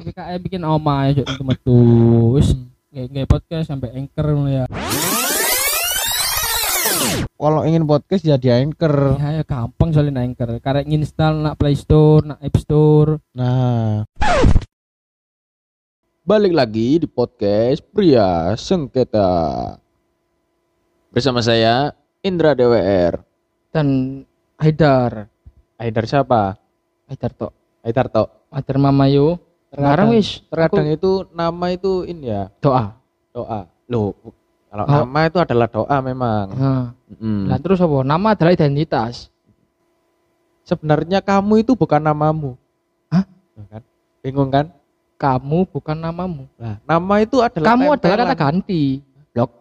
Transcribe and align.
PKE 0.00 0.34
bikin 0.42 0.62
oma 0.62 1.10
ya 1.10 1.22
itu 1.24 1.42
metu 1.42 1.78
wis 2.36 2.52
nggak 2.90 3.26
podcast 3.26 3.70
sampai 3.70 3.94
anchor 3.94 4.26
ya 4.46 4.64
Kalau 7.40 7.64
ingin 7.64 7.88
podcast 7.88 8.20
jadi 8.20 8.60
anchor. 8.60 9.16
ya, 9.16 9.40
ya 9.40 9.44
gampang 9.48 9.96
soalnya 9.96 10.20
anchor 10.20 10.60
karek 10.60 10.84
nginstal 10.84 11.40
nak 11.40 11.56
Play 11.56 11.72
Store 11.72 12.20
nak 12.20 12.38
App 12.38 12.54
Store 12.60 13.16
Nah. 13.32 14.04
Balik 16.20 16.52
lagi 16.52 17.00
di 17.00 17.08
podcast 17.08 17.80
Pria 17.90 18.52
Sengketa. 18.54 19.72
Bersama 21.10 21.40
saya 21.40 21.96
Indra 22.20 22.52
DWR. 22.52 23.24
dan 23.72 24.20
Haidar 24.60 25.26
Haidar 25.80 26.04
siapa? 26.04 26.60
Haidar 27.08 27.32
tok 27.32 27.52
Haidar 27.80 28.12
Tok. 28.12 28.28
Haidar 28.52 28.76
Mamayo 28.76 29.40
sekarang 29.72 30.12
wis 30.12 30.44
Terkadang 30.52 30.84
aku 30.92 30.96
itu 31.00 31.12
nama 31.32 31.66
itu 31.72 32.04
ini 32.04 32.28
ya, 32.28 32.52
doa 32.60 32.92
doa. 33.32 33.64
Loh, 33.88 34.12
kalau 34.68 34.84
Oh. 34.86 34.90
nama 35.02 35.20
itu 35.26 35.38
adalah 35.40 35.66
doa 35.66 35.96
memang. 36.04 36.46
nah, 36.54 36.86
Mm. 37.18 37.48
lah 37.48 37.58
terus 37.58 37.80
apa 37.80 37.96
nama 38.04 38.36
adalah 38.36 38.52
identitas 38.54 39.32
Sebenarnya 40.60 41.18
kamu 41.18 41.66
itu 41.66 41.74
bukan 41.74 41.98
namamu. 41.98 42.54
Hah? 43.10 43.26
Kan? 43.66 43.82
Bingung 44.22 44.52
kan? 44.52 44.70
kamu 45.20 45.68
bukan 45.68 46.00
namamu 46.00 46.48
Nah, 46.56 46.80
nama 46.88 47.14
itu 47.20 47.44
adalah 47.44 47.66
kamu 47.76 47.86
adalah 48.00 48.24
kata 48.24 48.36
ganti 48.40 49.04
blok 49.36 49.52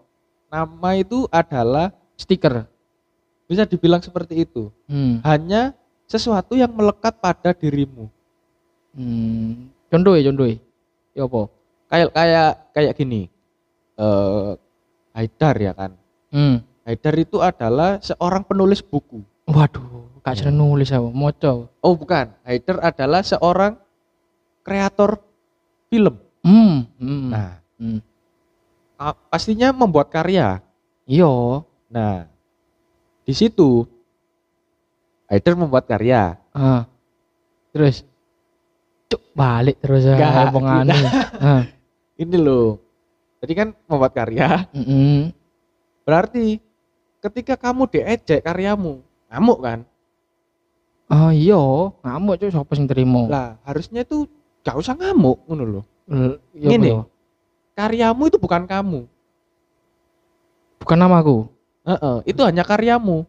Nama 0.48 0.90
itu 0.96 1.28
adalah 1.28 1.92
stiker 2.16 2.64
bisa 3.50 3.66
dibilang 3.66 4.00
seperti 4.00 4.46
itu. 4.46 4.70
hmm. 4.86 5.26
Hanya 5.26 5.74
sesuatu 6.06 6.54
yang 6.54 6.70
melekat 6.70 7.18
pada 7.18 7.50
dirimu. 7.52 8.06
hmm. 8.94 9.74
contoh 9.90 10.14
ya 10.14 10.30
contoh 10.30 10.46
ya 10.46 10.58
apa 11.20 11.42
Kayak 11.90 12.10
kayak 12.14 12.52
kayak 12.70 12.94
gini. 12.94 13.22
Eh 13.98 14.54
Haidar 15.10 15.56
ya 15.58 15.74
kan. 15.74 15.92
hmm. 16.30 16.62
Haidar 16.86 17.16
itu 17.18 17.42
adalah 17.42 17.98
seorang 18.00 18.46
penulis 18.46 18.80
buku. 18.80 19.26
waduh 19.50 20.06
gak 20.22 20.38
Ya. 20.38 20.46
sering 20.46 20.62
nulis 20.62 20.94
aku 20.94 21.10
moco 21.10 21.74
Oh, 21.82 21.98
bukan. 21.98 22.30
Haidar 22.46 22.78
adalah 22.86 23.26
seorang 23.26 23.74
kreator 24.62 25.18
film. 25.90 26.22
hmm. 26.46 26.78
hmm. 27.02 27.30
Nah, 27.34 27.58
hmm. 27.82 28.00
ah, 28.96 29.18
pastinya 29.34 29.74
membuat 29.74 30.14
karya. 30.14 30.62
iya 31.04 31.26
Nah, 31.90 32.30
di 33.30 33.34
situ 33.38 33.86
Haidar 35.30 35.54
membuat 35.54 35.86
karya. 35.86 36.42
ah. 36.50 36.90
terus 37.70 38.02
cuk 39.06 39.22
balik 39.38 39.78
terus 39.78 40.02
ya 40.02 40.18
Nggak, 40.18 40.34
omongannya 40.50 41.02
ah. 41.38 41.64
Ini 42.18 42.36
loh. 42.42 42.82
Jadi 43.40 43.54
kan 43.56 43.68
membuat 43.88 44.12
karya, 44.12 44.68
mm-mm. 44.76 45.32
berarti 46.04 46.60
ketika 47.24 47.56
kamu 47.56 47.88
diejek 47.88 48.44
karyamu, 48.44 49.00
ngamuk 49.30 49.60
kan? 49.64 49.80
oh 51.10 51.32
iya 51.32 51.58
ngamuk 52.06 52.38
cuy 52.38 52.52
siapa 52.52 52.74
sing 52.76 52.86
terima 52.86 53.24
Lah, 53.30 53.50
harusnya 53.66 54.04
itu 54.04 54.28
gak 54.66 54.76
usah 54.78 54.98
ngamuk 54.98 55.40
ngono 55.48 55.64
loh. 55.64 55.86
Iya 56.58 56.76
apa? 56.76 57.06
Karyamu 57.78 58.24
itu 58.28 58.38
bukan 58.42 58.66
kamu. 58.66 59.06
bukan 60.82 60.98
namaku 60.98 61.59
Heeh, 61.90 62.18
itu 62.30 62.42
hanya 62.46 62.62
karyamu. 62.62 63.26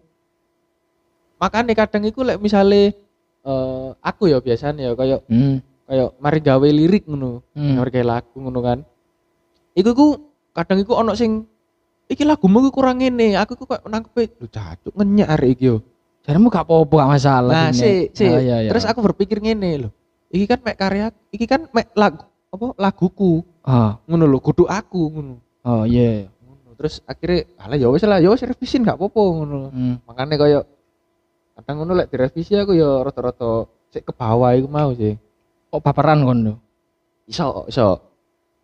Makanya 1.40 1.72
kadang 1.72 2.04
itu 2.04 2.20
lek 2.20 2.36
misale 2.36 2.92
eh, 3.40 3.88
aku 4.04 4.28
ya 4.28 4.38
biasanya 4.44 4.92
ya 4.92 4.92
kayak 4.92 5.24
hmm. 5.24 5.56
kayak 5.88 6.08
mari 6.20 6.38
gawe 6.44 6.68
lirik 6.68 7.08
ngono, 7.08 7.40
Hmm. 7.56 7.80
mari 7.80 7.88
gawe 7.88 8.06
lagu 8.06 8.36
ngono 8.36 8.60
kan. 8.60 8.78
Iku 9.72 9.90
ku 9.96 10.06
kadang 10.52 10.84
iku 10.84 10.92
ono 11.00 11.16
sing 11.16 11.48
iki 12.04 12.28
lagumu 12.28 12.60
ku 12.68 12.70
kurang 12.74 13.00
ngene, 13.00 13.40
aku 13.40 13.56
ku 13.56 13.64
kok 13.64 13.80
nangkep 13.88 14.36
lu 14.36 14.46
cacuk 14.46 14.92
ngenyek 14.92 15.28
arek 15.30 15.50
iki 15.56 15.64
yo. 15.72 15.76
Jarimu 16.20 16.52
gak 16.52 16.68
apa-apa 16.68 16.94
gak 17.00 17.10
masalah 17.16 17.52
Nah, 17.56 17.68
ini. 17.72 17.80
si, 17.80 17.92
si. 18.12 18.28
Oh, 18.28 18.36
iya, 18.36 18.60
iya. 18.60 18.68
Terus 18.68 18.84
aku 18.84 19.00
berpikir 19.00 19.40
ngene 19.40 19.88
loh. 19.88 19.92
Iki 20.28 20.44
kan 20.44 20.60
mek 20.60 20.76
karya, 20.76 21.08
iki 21.32 21.48
kan 21.48 21.64
mek 21.72 21.88
lagu 21.96 22.28
apa 22.52 22.66
laguku 22.76 23.40
ah 23.64 23.96
ngono 24.04 24.28
lho, 24.28 24.38
kudu 24.42 24.68
aku 24.68 25.00
ngono. 25.08 25.34
oh 25.64 25.84
iya 25.88 26.28
Ngono. 26.28 26.39
Terus 26.80 27.04
akhirnya 27.04 27.44
alah 27.60 27.76
ya 27.76 27.92
wis 27.92 28.00
lah, 28.08 28.24
ya 28.24 28.32
wis 28.32 28.40
revisin 28.40 28.88
gak 28.88 28.96
apa-apa 28.96 29.20
ngono. 29.20 29.68
hmm. 29.68 29.94
Makanya 30.08 30.36
kayak 30.40 30.64
kadang 31.60 31.76
ngono 31.84 31.92
lek 31.92 32.08
direvisi 32.08 32.56
aku 32.56 32.72
ya 32.72 33.04
rata-rata 33.04 33.68
sik 33.92 34.08
ke 34.08 34.12
bawah 34.16 34.56
iku 34.56 34.64
mau 34.64 34.96
sih. 34.96 35.12
oh 35.68 35.76
paparan 35.84 36.24
kon 36.24 36.56
Iso, 37.28 37.68
iso. 37.68 38.00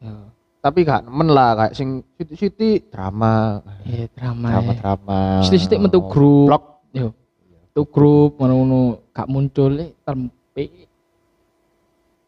ya. 0.01 0.33
Tapi 0.65 0.79
gak 0.89 1.05
nemen 1.05 1.29
lah 1.29 1.53
kayak 1.61 1.77
sing 1.77 2.01
siti-siti 2.17 2.89
drama. 2.89 3.61
iya 3.85 4.09
drama 4.17 4.49
Drama 4.49 4.73
ya. 4.73 4.77
drama. 4.81 5.21
Sithik-sithik 5.45 5.79
metu 5.85 6.01
grup. 6.09 6.49
Blok. 6.49 6.65
yo 6.97 7.13
tuh 7.77 7.85
grup 7.93 8.41
ngono-ngono 8.41 9.13
gak 9.13 9.29
muncul 9.29 9.77
eh 9.77 9.93
tempe 10.01 10.86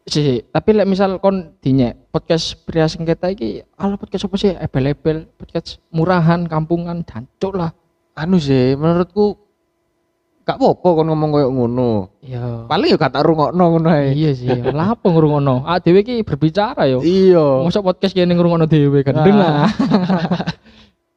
si, 0.08 0.20
si. 0.20 0.34
tapi 0.42 0.72
lek 0.72 0.84
misal 0.84 1.16
kon 1.16 1.36
dinyek 1.58 2.08
podcast 2.08 2.56
pria 2.62 2.84
sengketa 2.84 3.28
iki 3.28 3.60
ala 3.74 3.94
podcast 3.94 4.24
apa 4.24 4.36
sih 4.36 4.52
ebel-ebel 4.52 5.28
podcast 5.32 5.78
murahan 5.88 6.44
kampungan 6.44 7.00
jancuk 7.02 7.54
lah 7.54 7.70
Anu 8.14 8.36
sih 8.36 8.74
menurutku 8.74 9.38
gak 10.42 10.56
apa-apa 10.56 10.88
kon 10.90 11.06
ngomong 11.06 11.30
koyo 11.30 11.48
ngono. 11.48 11.90
iya 12.18 12.64
Paling 12.64 12.88
ya 12.88 12.98
kata 12.98 13.20
rungokno 13.20 13.64
ngono 13.68 13.88
ae. 13.90 14.10
iya 14.12 14.32
sih 14.32 14.48
lah 14.48 14.92
apa 14.92 15.06
ngrungokno 15.06 15.62
ah 15.62 15.76
dhewe 15.76 16.00
iki 16.00 16.20
berbicara 16.20 16.88
yo 16.88 16.98
Iya. 16.98 17.62
masa 17.62 17.78
podcast 17.78 18.10
kene 18.10 18.32
ngrungokno 18.32 18.64
dhewe 18.64 19.00
kan 19.02 19.12
Nah. 19.12 19.24
dengar 19.24 19.54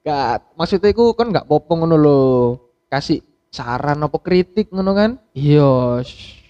Gak 0.02 0.52
maksudnya 0.54 0.90
iku 0.90 1.14
kan 1.14 1.30
gak 1.30 1.46
apa-apa 1.46 1.72
ngono 1.76 1.96
lho. 1.96 2.20
Kasih 2.86 3.22
saran 3.48 4.02
apa 4.02 4.18
kritik 4.18 4.68
ngono 4.68 4.92
kan. 4.92 5.12
iya 5.32 6.02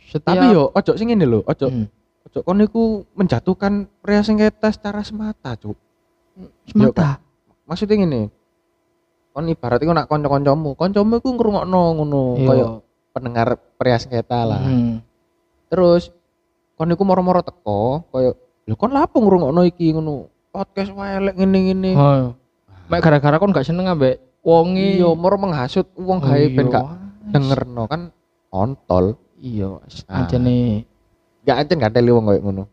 setiap 0.08 0.32
Tapi 0.34 0.46
yo 0.50 0.68
ojo 0.70 0.92
sing 0.94 1.08
ngene 1.08 1.24
lho, 1.24 1.40
ojo 1.44 1.68
Hmm. 1.68 1.88
Ojo 2.32 2.40
kon 2.42 2.60
iku 2.60 2.84
menjatuhkan 3.12 3.92
pria 4.00 4.24
sengketa 4.24 4.72
secara 4.72 5.04
semata, 5.04 5.52
Cuk. 5.54 5.76
semata 6.64 7.20
Maksudnya 7.68 8.00
ngene. 8.00 8.22
Kon 9.32 9.48
ibarat 9.48 9.80
iku 9.80 9.92
nak 9.92 10.08
kanca-kancamu, 10.08 10.76
kancamu 10.76 11.20
iku 11.20 11.30
ngrungokno 11.32 11.82
ngono 11.96 12.22
Iya. 12.36 12.48
koyo 12.48 12.68
pendengar 13.12 13.48
pria 13.76 13.96
sengketa 13.96 14.44
lah. 14.44 14.60
Hmm. 14.60 15.00
Terus 15.68 16.12
kon 16.76 16.92
iku 16.92 17.04
moro-moro 17.04 17.40
teko 17.40 18.08
koyo 18.12 18.36
lho 18.64 18.76
kon 18.76 18.92
lapo 18.92 19.20
ngrungokno 19.20 19.64
iki 19.64 19.92
ngono. 19.92 20.28
Podcast 20.52 20.92
wae 20.92 21.16
lek 21.22 21.36
ngene-ngene. 21.36 21.92
oh 21.96 22.36
mek 22.88 23.00
gara-gara 23.00 23.40
kon 23.40 23.52
gak 23.52 23.64
seneng 23.64 23.88
ambek 23.88 24.20
wonge 24.44 25.00
Iya, 25.00 25.16
moro 25.16 25.40
menghasut 25.40 25.88
wong 25.96 26.20
Oh, 26.20 26.28
gawe 26.28 26.36
iya, 26.36 26.52
ben 26.52 26.68
gak 26.68 26.84
dengerno 27.32 27.84
kan 27.88 28.02
kontol. 28.52 29.16
iya 29.40 29.80
Ah. 30.12 30.28
aja 30.28 30.36
nih 30.36 30.84
Gak 31.42 31.58
ancen 31.58 31.78
gak 31.78 31.92
teli 31.92 32.10
wong 32.10 32.26
koyo 32.26 32.40
ngono. 32.40 32.64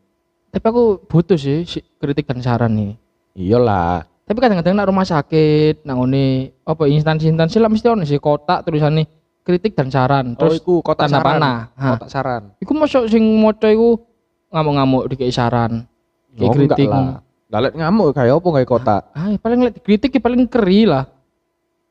tapi 0.48 0.64
aku 0.64 0.82
butuh 1.04 1.36
sih 1.36 1.62
si- 1.62 1.84
kritik 1.94 2.24
dan 2.24 2.40
saran 2.40 2.72
nih 2.72 2.92
Iyalah. 3.34 4.04
tapi 4.22 4.38
kadang-kadang 4.38 4.74
nak 4.74 4.88
rumah 4.88 5.04
sakit 5.04 5.82
nang 5.82 6.00
ngene 6.00 6.24
apa 6.62 6.84
instansi-instansi 6.84 7.56
lah 7.56 7.66
mesti 7.66 7.84
ono 7.86 8.02
sih 8.02 8.16
kotak 8.16 8.62
tulisannya 8.62 9.04
kritik 9.40 9.72
dan 9.72 9.88
saran 9.88 10.32
Terus 10.34 10.36
terus 10.36 10.52
oh, 10.54 10.56
iku 10.58 10.74
kotak 10.82 11.06
saran. 11.06 11.40
ha 11.40 11.68
Kotak 11.94 12.08
saran. 12.08 12.42
iku 12.58 12.72
masuk 12.72 13.04
sing 13.06 13.20
maca 13.34 13.66
iku 13.66 14.00
ngamuk-ngamuk 14.48 15.04
dikei 15.08 15.28
saran 15.30 15.84
Ya 16.30 16.44
Kayak 16.44 16.52
enggak 16.54 16.76
kritik. 16.76 16.88
lah. 16.88 17.60
Lek 17.60 17.74
ngamuk 17.74 18.08
kayak 18.10 18.34
apa 18.34 18.48
kayak 18.50 18.68
kotak? 18.68 19.02
ah 19.10 19.28
paling 19.38 19.60
lek 19.62 19.74
dikritik 19.74 20.10
ya 20.10 20.20
paling 20.22 20.42
keri 20.44 20.80
lah 20.82 21.04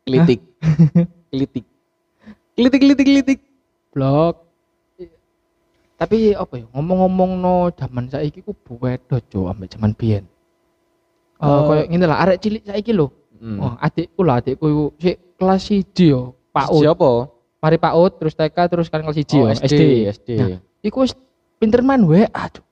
Klitik. 0.01 0.39
Klitik. 1.29 1.65
Klitik 2.53 2.79
klitik 2.79 3.05
klitik. 3.05 3.39
blok 3.91 4.46
tapi 5.97 6.31
apa 6.31 6.53
ya 6.61 6.65
ngomong-ngomong 6.71 7.31
no 7.35 7.55
zaman 7.73 8.05
saiki 8.05 8.39
ku 8.39 8.53
buwedo 8.53 9.17
jo 9.27 9.49
ambek 9.49 9.73
zaman 9.73 9.91
biyen 9.91 10.25
Eh 11.37 11.45
Eh. 11.45 11.61
koyo 11.65 11.81
ngene 11.85 12.05
lah 12.05 12.17
arek 12.23 12.37
cilik 12.39 12.63
saiki 12.63 12.93
lho 12.93 13.09
Hmm. 13.37 13.61
oh 13.61 13.73
adikku 13.77 14.25
lah 14.25 14.41
adikku 14.41 14.65
iku 14.65 14.85
sik 14.97 15.15
kelas 15.37 15.61
1 15.69 15.93
yo 16.01 16.33
PAUD 16.49 16.81
Siapa? 16.81 17.09
mari 17.61 17.77
PAUD 17.77 18.11
terus 18.17 18.33
TK 18.33 18.57
terus 18.65 18.89
kan 18.89 19.05
kelas 19.05 19.13
1 19.13 19.29
Oh, 19.37 19.45
yo 19.45 19.53
SD. 19.53 19.81
SD. 20.09 20.29
Nah, 20.41 20.57
iku 20.81 21.05
wis 21.05 21.13
pinter 21.61 21.85
main 21.85 22.01
WA 22.01 22.25
Cuk. 22.49 22.65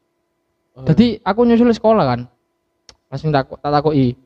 Oh. 0.73 0.81
Jadi 0.89 1.21
aku 1.21 1.45
nyusul 1.45 1.69
sekolah 1.69 2.05
kan. 2.09 2.19
Langsung 3.13 3.29
tak 3.29 3.45
tak 3.53 3.69
takoki. 3.69 4.17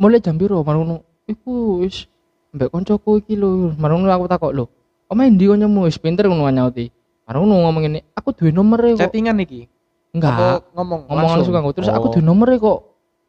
Mulai 0.00 0.24
jam 0.24 0.40
piro 0.40 0.64
marung 0.64 1.04
iku 1.28 1.84
wis 1.84 2.08
mbek 2.56 2.72
koncoku 2.72 3.20
iki 3.20 3.36
lho. 3.36 3.76
Marung 3.76 4.08
aku 4.08 4.24
takok 4.24 4.56
lho. 4.56 4.64
Oma 5.12 5.28
endi 5.28 5.44
koncomu 5.44 5.84
wis 5.84 6.00
pinter 6.00 6.32
ngono 6.32 6.48
nyauti. 6.48 6.88
Marung 7.30 7.46
ngomong 7.46 7.86
ini, 7.86 8.02
aku 8.10 8.34
duwe 8.34 8.50
nomere 8.50 8.98
kok. 8.98 9.06
Chattingan 9.06 9.38
iki. 9.38 9.70
Enggak. 10.10 10.66
Ngomong 10.74 11.06
Ngomong 11.06 11.30
langsung 11.38 11.54
aku. 11.54 11.70
Terus 11.78 11.86
aku 11.86 12.10
Oh. 12.10 12.12
duwe 12.18 12.26
nomere 12.26 12.58
kok. 12.58 12.78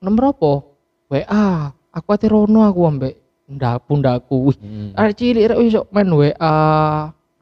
Nomor 0.02 0.34
apa? 0.34 0.52
WA. 1.14 1.70
Aku 1.94 2.08
ate 2.10 2.26
rono 2.26 2.66
aku 2.66 2.82
ambek 2.90 3.14
ndak 3.46 3.86
pundaku. 3.86 4.58
Hmm. 4.58 4.96
arek 4.98 5.14
cilik 5.14 5.54
rek 5.54 5.60
iso 5.62 5.86
main 5.94 6.10
WA. 6.10 6.58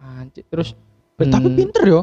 Anjir, 0.04 0.44
terus 0.52 0.76
Berarti 1.16 1.32
tapi 1.32 1.48
Hmm. 1.48 1.56
pinter 1.56 1.84
yo. 1.88 2.02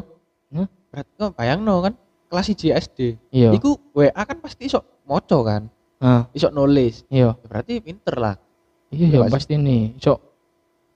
Hah? 0.49 0.65
Berarti 0.89 1.11
kok 1.13 1.31
bayangno 1.35 1.73
kan 1.85 1.93
kelas 2.25 2.47
1 2.49 2.73
SD. 2.73 2.99
iya. 3.29 3.53
Iku 3.53 3.77
WA 3.93 4.09
kan 4.17 4.41
pasti 4.41 4.65
iso 4.65 4.81
moco 5.05 5.37
kan. 5.43 5.69
Ah, 5.97 6.25
Iso 6.33 6.49
nulis. 6.49 7.05
iya. 7.07 7.33
Ya 7.35 7.45
berarti 7.45 7.77
pinter 7.77 8.15
lah. 8.17 8.35
Iya 8.89 9.21
ya 9.21 9.29
pasti 9.29 9.53
nih. 9.53 9.93
So 9.99 10.17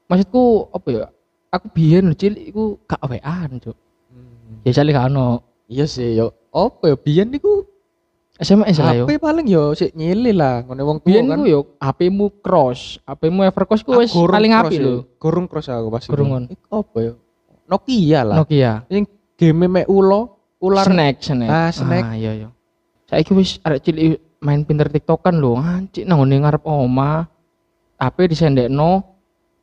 maksudku 0.08 0.74
apa 0.74 0.88
ya? 0.90 1.06
Aku 1.52 1.68
biyen 1.76 2.08
lho, 2.08 2.16
cilik 2.16 2.48
iku 2.48 2.80
gak 2.88 3.04
WA-an, 3.04 3.60
Cuk. 3.60 3.76
Hmm. 3.76 4.64
Ya 4.64 4.72
gak 4.72 5.08
ono. 5.12 5.44
Iya 5.68 5.86
sih 5.88 6.16
yo. 6.16 6.32
Apa 6.52 6.92
ya 6.92 6.96
biyen 6.96 7.32
niku 7.32 7.68
SMS 8.40 8.80
lah 8.80 8.96
yo. 8.98 9.06
HP 9.06 9.20
paling 9.20 9.46
yo 9.46 9.76
sik 9.76 9.94
nyilih 9.94 10.34
lah 10.34 10.64
ngene 10.66 10.82
wong 10.82 10.98
Biyen 11.06 11.30
kan. 11.30 11.38
ku 11.38 11.46
yo 11.46 11.60
HP-mu 11.78 12.28
cross, 12.42 12.98
HP-mu 13.06 13.46
Evercross 13.46 13.86
ku 13.86 13.94
Aku 13.94 14.02
wis 14.02 14.12
paling 14.16 14.52
apik 14.56 14.80
ya. 14.80 14.84
lho. 14.84 14.96
Gurung 15.22 15.46
cross 15.46 15.70
aku 15.70 15.88
pas 15.94 16.04
iku. 16.04 16.12
Gurungan. 16.16 16.50
Iku 16.50 16.68
apa 16.72 16.98
ya? 17.04 17.14
Nokia 17.70 18.20
lah. 18.26 18.36
Nokia. 18.42 18.74
Sing 18.90 19.06
game 19.38 19.68
mek 19.70 19.86
ulo, 19.92 20.40
ular. 20.58 20.84
Snack, 20.88 21.22
snack. 21.22 21.50
Ah, 21.52 21.70
snack. 21.70 22.04
Ah, 22.04 22.16
iya 22.18 22.32
iya. 22.34 22.50
Saiki 23.08 23.32
wis 23.38 23.62
arek 23.62 23.86
cilik 23.86 24.18
main 24.42 24.66
pinter 24.66 24.90
TikTokan 24.90 25.38
lho, 25.38 25.60
anjir 25.60 26.08
nang 26.08 26.24
ngene 26.26 26.42
ngarep 26.42 26.64
oma. 26.66 27.28
HP 28.02 28.34
disendekno 28.34 29.06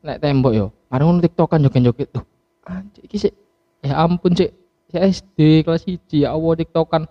nek 0.07 0.23
tembok 0.23 0.53
yo. 0.55 0.67
Mari 0.89 1.03
ngono 1.05 1.21
TikTokan 1.21 1.65
joget-joget 1.69 2.09
tuh. 2.09 2.25
Anjir 2.65 3.03
iki 3.05 3.17
sik 3.21 3.33
ya 3.85 4.01
ampun 4.01 4.33
sik 4.33 4.53
sik 4.89 5.03
SD 5.05 5.39
kelas 5.65 5.85
1 5.85 6.25
ya 6.25 6.33
Allah 6.33 6.53
TikTokan. 6.57 7.03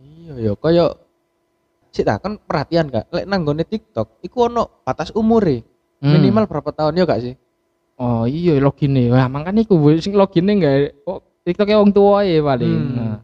Iya 0.00 0.32
ya, 0.40 0.52
kaya 0.56 0.84
sik 1.92 2.04
tak 2.08 2.24
kan 2.24 2.40
perhatian 2.40 2.88
gak? 2.88 3.08
Lek 3.12 3.28
nang 3.28 3.44
nggone 3.44 3.64
TikTok 3.64 4.24
iku 4.24 4.48
ono 4.48 4.84
batas 4.84 5.12
umure. 5.12 5.64
Hmm. 6.00 6.16
Minimal 6.16 6.48
berapa 6.48 6.70
tahun 6.72 6.96
ya 6.96 7.04
gak 7.04 7.22
sih? 7.24 7.34
Oh 7.98 8.24
iya 8.24 8.56
login 8.62 8.94
Wah, 9.10 9.26
makanya 9.26 9.66
iku 9.66 9.74
sing 10.00 10.14
login 10.14 10.48
enggak 10.48 10.94
kok 11.04 11.28
TikTok 11.44 11.68
wong 11.68 11.92
tua 11.92 12.24
ya 12.24 12.40
paling. 12.40 12.72
Hmm. 12.72 12.96
Nah. 12.96 13.18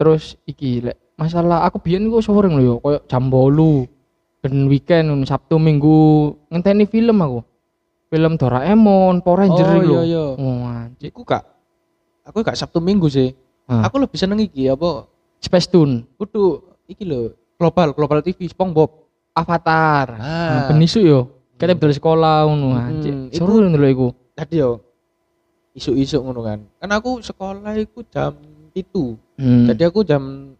Terus 0.00 0.40
iki 0.48 0.80
lek 0.80 0.96
masalah 1.20 1.68
aku 1.68 1.76
biyen 1.76 2.08
iku 2.08 2.24
sering 2.24 2.56
lho 2.56 2.62
yo 2.64 2.74
koyo 2.80 2.98
jam 3.04 3.28
8 3.28 4.42
ben 4.42 4.66
weekend 4.66 5.22
Sabtu 5.28 5.60
Minggu 5.60 6.32
ngenteni 6.48 6.88
film 6.88 7.20
aku. 7.20 7.51
Film 8.12 8.36
Doraemon, 8.36 9.24
Power 9.24 9.48
Ranger 9.48 9.64
oh 9.64 9.80
lho. 9.80 9.94
iya 9.96 10.00
iya. 10.04 10.24
Oh, 10.36 10.68
anjir. 10.68 11.08
Iku 11.08 11.24
gak 11.24 11.48
aku 12.28 12.44
gak 12.44 12.60
Sabtu 12.60 12.84
Minggu 12.84 13.08
sih. 13.08 13.32
Ah. 13.64 13.88
Aku 13.88 13.96
lebih 13.96 14.20
seneng 14.20 14.36
iki 14.36 14.68
apa 14.68 15.08
Space 15.40 15.72
Tune, 15.72 16.04
kudu 16.20 16.60
iki 16.84 17.08
lho, 17.08 17.32
global, 17.56 17.96
global 17.96 18.20
TV 18.20 18.44
SpongeBob. 18.52 19.00
Avatar. 19.32 20.12
Ah. 20.20 20.28
Nah, 20.52 20.62
ben 20.68 20.84
isu 20.84 21.00
yo. 21.00 21.20
Kita 21.56 21.72
bedol 21.72 21.96
sekolah 21.96 22.44
ngono 22.44 22.68
Hmm, 22.76 23.32
Seru 23.32 23.64
lho 23.64 23.88
iku. 23.88 24.08
Tadi 24.36 24.60
yo 24.60 24.84
isu-isu 25.72 26.20
ngono 26.20 26.44
kan. 26.44 26.60
Kan 26.76 26.92
aku 26.92 27.24
sekolah 27.24 27.72
iku 27.80 28.04
jam 28.12 28.36
itu. 28.76 29.16
Hmm. 29.40 29.72
Jadi 29.72 29.82
aku 29.88 30.04
jam 30.04 30.52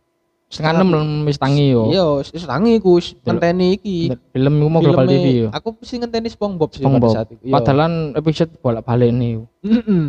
setengah 0.52 0.84
enam 0.84 1.24
wis 1.24 1.40
tangi 1.40 1.72
yo. 1.72 1.88
Iya, 1.88 2.04
wis 2.20 2.44
tangi 2.44 2.76
ku 2.84 3.00
wis 3.00 3.16
ngenteni 3.24 3.80
iki. 3.80 4.12
Film 4.36 4.60
iku 4.60 4.68
mau 4.68 4.84
global 4.84 5.08
TV 5.08 5.26
yo. 5.32 5.48
Aku 5.48 5.72
mesti 5.72 5.96
ngenteni 5.96 6.28
SpongeBob 6.28 6.70
sih 6.76 6.84
SpongeBob. 6.84 7.08
pada 7.08 7.16
saat 7.24 7.28
itu. 7.32 7.42
Iya. 7.48 7.52
Padahalan 7.56 7.92
episode 8.12 8.52
bolak-balik 8.60 9.10
nih. 9.16 9.32
Mm-mm. 9.64 10.04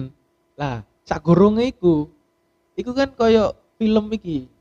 Lah, 0.59 0.83
sak 1.07 1.23
gurunge 1.23 1.63
iku. 1.71 2.11
Iku 2.75 2.91
kan 2.91 3.15
koyo 3.15 3.55
film 3.79 4.11
iki. 4.11 4.51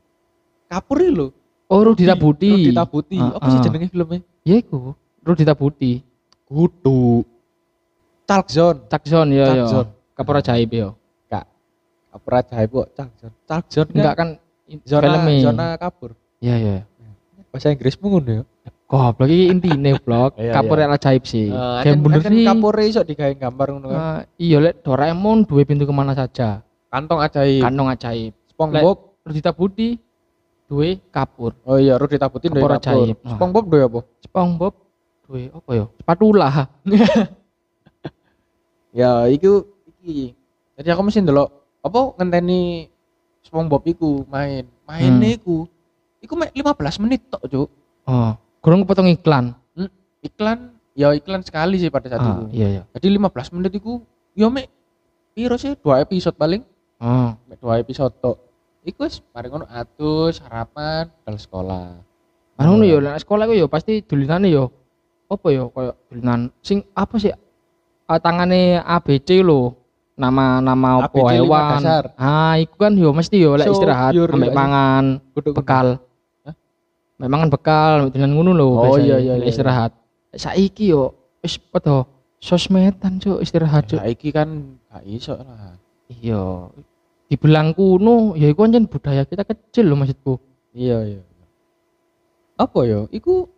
Kapur 0.71 1.03
iki 1.03 1.11
lho. 1.11 1.27
Oh, 1.67 1.83
Rudi 1.83 2.07
Tabuti. 2.07 2.51
Rudi 2.53 2.71
Tabuti. 2.71 3.17
Ah, 3.19 3.35
Apa 3.35 3.45
sih 3.51 3.59
ah. 3.59 3.63
jenenge 3.67 3.87
filmnya? 3.91 4.19
Ya 4.47 4.55
iku, 4.63 4.95
Rudi 5.19 5.43
Tabuti. 5.43 5.99
Kudu. 6.47 7.27
Talk 8.23 8.47
Zone. 8.47 8.87
Cakson 8.87 9.27
ya 9.35 9.51
ya. 9.51 9.67
Cakson. 9.67 9.85
Kapur 10.15 10.39
ajaib 10.39 10.69
ya. 10.71 10.87
Kak. 11.27 11.45
Kapur 12.13 12.31
ajaib 12.39 12.69
kok 12.71 12.87
Talk 12.95 13.11
Zone. 13.19 13.35
Talk 13.43 13.65
Zone 13.67 13.89
kan 13.91 13.97
Enggak 13.99 14.15
kan 14.15 14.29
zona 14.81 15.21
filmnya. 15.21 15.43
zona 15.45 15.65
kapur. 15.77 16.11
Iya 16.39 16.55
iya. 16.57 16.75
Bahasa 17.49 17.69
Inggrismu 17.69 18.09
ngono 18.09 18.31
ya. 18.31 18.43
Goblok 18.83 19.25
iki 19.25 19.45
intine 19.47 19.97
blog. 19.97 20.33
Iya, 20.41 20.53
Kapur 20.53 20.77
iya. 20.77 20.89
ajaib 20.89 21.23
sih. 21.23 21.49
Eh, 21.49 21.77
Kayak 21.81 21.85
kan- 21.87 22.01
bener 22.01 22.21
sih. 22.23 22.45
kapure 22.45 22.83
iso 22.83 23.01
digawe 23.01 23.33
gambar 23.33 23.67
ngono 23.71 23.87
kan. 23.89 23.99
Ah, 23.99 24.19
iya 24.37 24.57
lek 24.59 24.81
Doraemon 24.81 25.45
dua 25.45 25.61
pintu 25.63 25.83
ke 25.83 25.91
mana 25.91 26.13
saja. 26.13 26.61
Kantong 26.87 27.19
ajaib. 27.19 27.61
Kantong 27.61 27.89
ajaib. 27.89 28.33
SpongeBob. 28.49 28.97
Rudi 29.23 29.39
Tabuti 29.39 29.89
duwe 30.67 30.99
kapur. 31.09 31.55
Oh 31.63 31.79
iya, 31.79 31.95
Rudi 31.95 32.17
Tabuti 32.17 32.47
Kapur 32.47 32.59
duwe 32.59 32.69
kapur. 32.69 32.79
ajaib. 32.81 33.15
Wah. 33.17 33.31
SpongeBob 33.33 33.65
duwe 33.65 33.81
apa? 33.83 33.99
SpongeBob 34.21 34.73
duwe 35.23 35.41
apa 35.49 35.71
ya? 35.73 35.85
Spatula. 35.97 36.47
Ya, 38.93 39.25
iku 39.25 39.65
iki. 39.99 40.37
Jadi 40.77 40.87
aku 40.89 41.01
mesti 41.01 41.21
ndelok 41.21 41.49
apa 41.81 41.99
ngenteni 42.13 42.85
SpongeBob 43.43 43.83
iku 43.85 44.23
main. 44.25 44.65
Maine 44.83 45.27
Hmm. 45.27 45.37
iku 45.37 45.57
iku 46.19 46.33
mek 46.33 46.51
15 46.51 46.99
menit 46.99 47.21
tok, 47.27 47.43
Cuk. 47.45 47.69
Oh, 48.03 48.31
kurang 48.59 48.83
kepotong 48.83 49.07
iklan. 49.09 49.55
Iklan 50.23 50.71
ya 50.95 51.11
iklan 51.11 51.43
sekali 51.43 51.75
sih 51.75 51.91
pada 51.91 52.07
saat 52.07 52.23
Ah, 52.23 52.39
itu. 52.39 52.43
iya 52.55 52.67
iya. 52.69 52.81
Jadi 52.89 53.07
15 53.11 53.51
menit 53.51 53.75
iku 53.75 53.99
ya 54.33 54.47
mek 54.47 54.71
piro 55.31 55.55
sih? 55.55 55.75
Dua 55.75 55.99
episode 55.99 56.33
paling. 56.33 56.63
Oh, 56.97 57.35
Mek 57.45 57.59
dua 57.59 57.77
episode 57.77 58.15
tok. 58.17 58.39
Iku 58.81 59.03
wis 59.03 59.19
mari 59.29 59.47
ngono 59.47 59.67
atus 59.67 60.39
sarapan 60.39 61.11
dal 61.23 61.35
sekolah. 61.35 61.99
Anu 62.55 62.67
ngono 62.73 62.85
yo 62.85 62.97
nek 62.99 63.19
sekolah 63.19 63.43
ku 63.43 63.53
yo 63.53 63.67
pasti 63.67 63.99
dolinane 63.99 64.47
yo 64.47 64.71
apa 65.27 65.47
yo 65.49 65.67
koyo 65.69 65.91
dolinan 66.07 66.51
sing 66.59 66.83
apa 66.93 67.15
sih 67.17 67.31
Ah, 68.03 68.19
tangane 68.19 68.77
ABC 68.77 69.39
lho. 69.39 69.75
Nama-nama 70.13 71.09
apa 71.09 71.17
hewan. 71.33 71.81
Ah, 72.13 72.61
iku 72.61 72.77
kan 72.77 72.93
yo 72.93 73.09
mesti 73.09 73.41
yo 73.41 73.57
lek 73.57 73.65
So, 73.65 73.81
istirahat 73.81 74.13
ambek 74.13 74.53
mangan 74.53 75.17
bekal. 75.33 75.97
Hah? 76.45 76.53
Ambek 77.17 77.29
mangan 77.33 77.49
bekal, 77.49 77.91
dolinan 78.13 78.31
ngono 78.37 78.51
lho 78.53 78.67
Oh, 78.69 78.73
biasanya, 78.93 79.01
iya, 79.01 79.17
iya, 79.17 79.33
lek 79.41 79.49
iya. 79.49 79.53
istirahat. 79.57 79.91
Saiki 80.37 80.93
yo 80.93 81.17
wis 81.41 81.57
padha 81.57 82.05
sosmedan 82.37 83.17
cuk 83.17 83.41
istirahat 83.41 83.89
cuk. 83.89 83.97
Saiki 84.05 84.29
kan 84.29 84.77
gak 84.93 85.03
iso 85.09 85.33
lah. 85.33 85.81
Iya. 86.13 86.69
Dibilang 87.25 87.73
kuno 87.73 88.37
ya 88.37 88.53
iku 88.53 88.69
pancen 88.69 88.85
budaya 88.85 89.25
kita 89.25 89.41
kecil 89.49 89.89
lho 89.89 89.97
maksudku. 89.97 90.37
Iya 90.77 90.97
iya. 91.09 91.21
Apa 92.53 92.85
ya? 92.85 93.09
Iku 93.09 93.49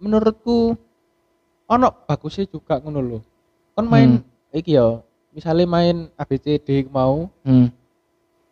menurutku 0.00 0.80
ono 1.68 1.88
bagusnya 2.08 2.48
juga 2.48 2.80
ngono 2.80 3.00
lho. 3.04 3.18
Kon 3.76 3.84
main 3.84 4.24
iki 4.50 4.80
ya, 4.80 5.04
misalnya 5.30 5.66
main 5.66 5.96
ABCD 6.18 6.86
mau, 6.90 7.30
Hmm. 7.46 7.70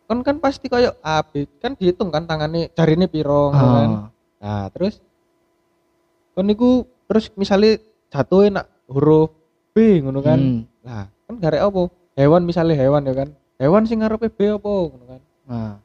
kon 0.09 0.23
kan 0.25 0.41
pasti 0.41 0.71
kayak 0.71 0.97
A 1.03 1.21
B 1.21 1.45
kan 1.61 1.75
dihitung 1.77 2.09
kan 2.09 2.25
tangannya 2.25 2.71
jarine 2.73 3.05
piro 3.05 3.53
ngono 3.53 3.67
kan. 3.75 3.89
Ah. 3.89 4.07
Nah, 4.39 4.65
terus 4.73 4.97
kon 6.33 6.47
niku 6.47 6.87
terus 7.05 7.29
misalnya 7.35 7.77
jatuh 8.09 8.49
nak 8.49 8.65
huruf 8.89 9.29
B 9.75 10.01
ngono 10.01 10.19
kan. 10.23 10.39
Hmm. 10.39 10.61
Lah, 10.81 11.05
kan 11.29 11.35
garek 11.37 11.61
apa? 11.61 11.81
Hewan 12.17 12.43
misalnya 12.43 12.75
hewan 12.75 13.05
ya 13.05 13.13
kan. 13.13 13.29
Hewan 13.59 13.83
sing 13.85 13.99
ngarepe 14.01 14.31
B 14.31 14.39
apa 14.55 14.71
ngono 14.89 15.05
kan. 15.05 15.21
Nah. 15.45 15.75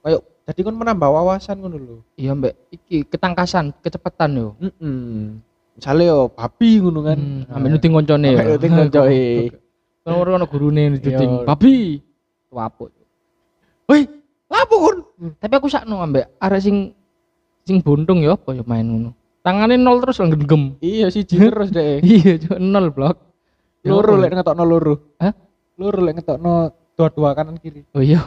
Kayak 0.00 0.20
jadi 0.48 0.60
kon 0.64 0.76
menambah 0.80 1.08
wawasan 1.12 1.60
ngono 1.60 1.76
lho. 1.76 1.96
Iya 2.16 2.32
mbak, 2.34 2.56
iki 2.72 3.04
ketangkasan, 3.06 3.70
kecepatan 3.84 4.30
yo. 4.34 4.48
Mm 4.80 5.38
Misalnya 5.76 6.04
yo 6.12 6.28
babi 6.32 6.70
ngono 6.80 7.00
kan. 7.04 7.18
Hmm, 7.18 7.54
ambek 7.56 7.68
nuting 7.76 7.92
koncone. 7.94 8.28
Ambek 8.36 8.48
nuting 8.58 8.74
koncoe. 8.76 9.24
Ora 10.08 10.40
ono 10.40 10.46
gurune 10.48 10.96
nuting 10.96 11.12
Iya. 11.12 11.44
babi. 11.44 12.00
Wapuk. 12.50 12.90
Woi, 13.86 14.06
lapo 14.48 14.74
kon? 14.80 14.98
Tapi 15.38 15.52
aku 15.54 15.68
sakno 15.70 16.00
ambek 16.02 16.26
arek 16.40 16.60
sing 16.62 16.76
sing 17.62 17.78
buntung 17.84 18.18
ya 18.24 18.34
apa 18.34 18.56
ya 18.56 18.64
main 18.66 18.86
ngono. 18.86 19.10
Tangane 19.44 19.76
nol 19.78 20.02
terus 20.02 20.18
lang 20.18 20.34
genggem. 20.34 20.74
Iya 20.82 21.12
siji 21.12 21.38
terus 21.38 21.70
deh. 21.70 22.00
Iya, 22.06 22.58
nol 22.58 22.90
blok. 22.90 23.16
Loro 23.86 24.16
lek 24.18 24.34
ngetokno 24.34 24.64
loro. 24.66 24.94
Hah? 25.22 25.32
Loro 25.78 26.00
lek 26.02 26.20
ngetokno 26.20 26.52
dua-dua 26.96 27.32
kanan 27.32 27.56
kiri. 27.56 27.86
Oh 27.94 28.02
iya. 28.02 28.20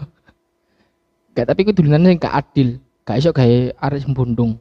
Gak 1.33 1.49
tapi 1.49 1.65
ku 1.65 1.73
dolinane 1.73 2.13
sing 2.13 2.19
gak 2.21 2.33
adil. 2.37 2.79
Gak 3.03 3.17
iso 3.19 3.29
gawe 3.35 3.57
arek 3.75 4.01
sing 4.01 4.13
buntung. 4.15 4.57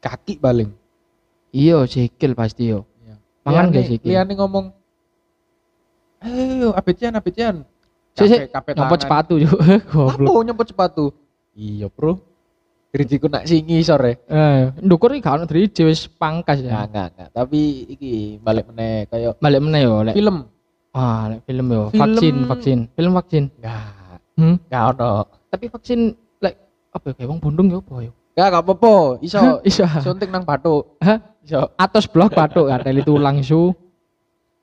Kaki 0.00 0.36
paling. 0.38 0.70
Iya, 1.50 1.82
sikil 1.88 2.34
pasti 2.36 2.68
yo. 2.70 2.84
Mangan 3.44 3.64
Liane- 3.64 3.74
gak 3.74 3.84
sikil? 3.86 4.08
Liane 4.08 4.32
ngomong 4.34 4.66
Ayo, 6.18 6.72
abecian, 6.72 7.12
abecian. 7.12 7.54
Sik 8.16 8.48
nyopot 8.72 8.96
sepatu 8.96 9.34
yo. 9.36 9.50
Goblok. 9.92 10.30
Apa 10.30 10.40
nyempot 10.42 10.66
sepatu? 10.66 11.04
Iya, 11.52 11.90
Bro. 11.90 12.16
Kritiku 12.88 13.26
nak 13.26 13.44
singi 13.44 13.82
sore. 13.82 14.22
Eh, 14.24 14.70
ndukur 14.78 15.10
iki 15.10 15.20
gak 15.20 15.34
ono 15.34 15.44
driji 15.44 15.82
wis 15.82 16.06
pangkas 16.06 16.62
ya. 16.62 16.86
enggak, 16.86 17.10
enggak. 17.10 17.28
Tapi 17.34 17.60
iki 17.90 18.12
balik 18.38 18.70
meneh 18.70 19.04
kayak 19.04 19.34
Balik 19.36 19.60
meneh 19.60 19.80
yo 19.82 19.94
lek. 20.00 20.14
film. 20.14 20.46
Ah, 20.94 21.26
lek 21.26 21.42
film 21.42 21.66
yo. 21.68 21.90
Film- 21.90 22.00
Vaksin, 22.00 22.36
vaksin. 22.46 22.78
Film 22.94 23.12
vaksin. 23.12 23.44
Enggak, 23.50 23.82
Hmm. 24.38 24.56
enggak 24.62 24.82
ono. 24.94 25.10
Tapi 25.50 25.64
vaksin 25.66 26.00
lek 26.38 26.54
apa 26.88 27.04
ya 27.04 27.12
kayak 27.12 27.28
wong 27.28 27.40
buntung 27.42 27.66
yo 27.68 27.82
apa 27.82 27.94
yo. 28.00 28.12
Enggak, 28.34 28.46
enggak 28.50 28.64
apa-apa. 28.64 28.94
Iso 29.20 29.38
Iso. 29.62 29.86
suntik 30.02 30.26
nang 30.26 30.42
bathuk. 30.42 30.98
Hah? 30.98 31.18
Iso. 31.40 31.70
Atos 31.74 32.04
blok 32.04 32.34
batuk 32.34 32.66
kateli 32.66 33.00
tulang 33.00 33.38
su. 33.40 33.70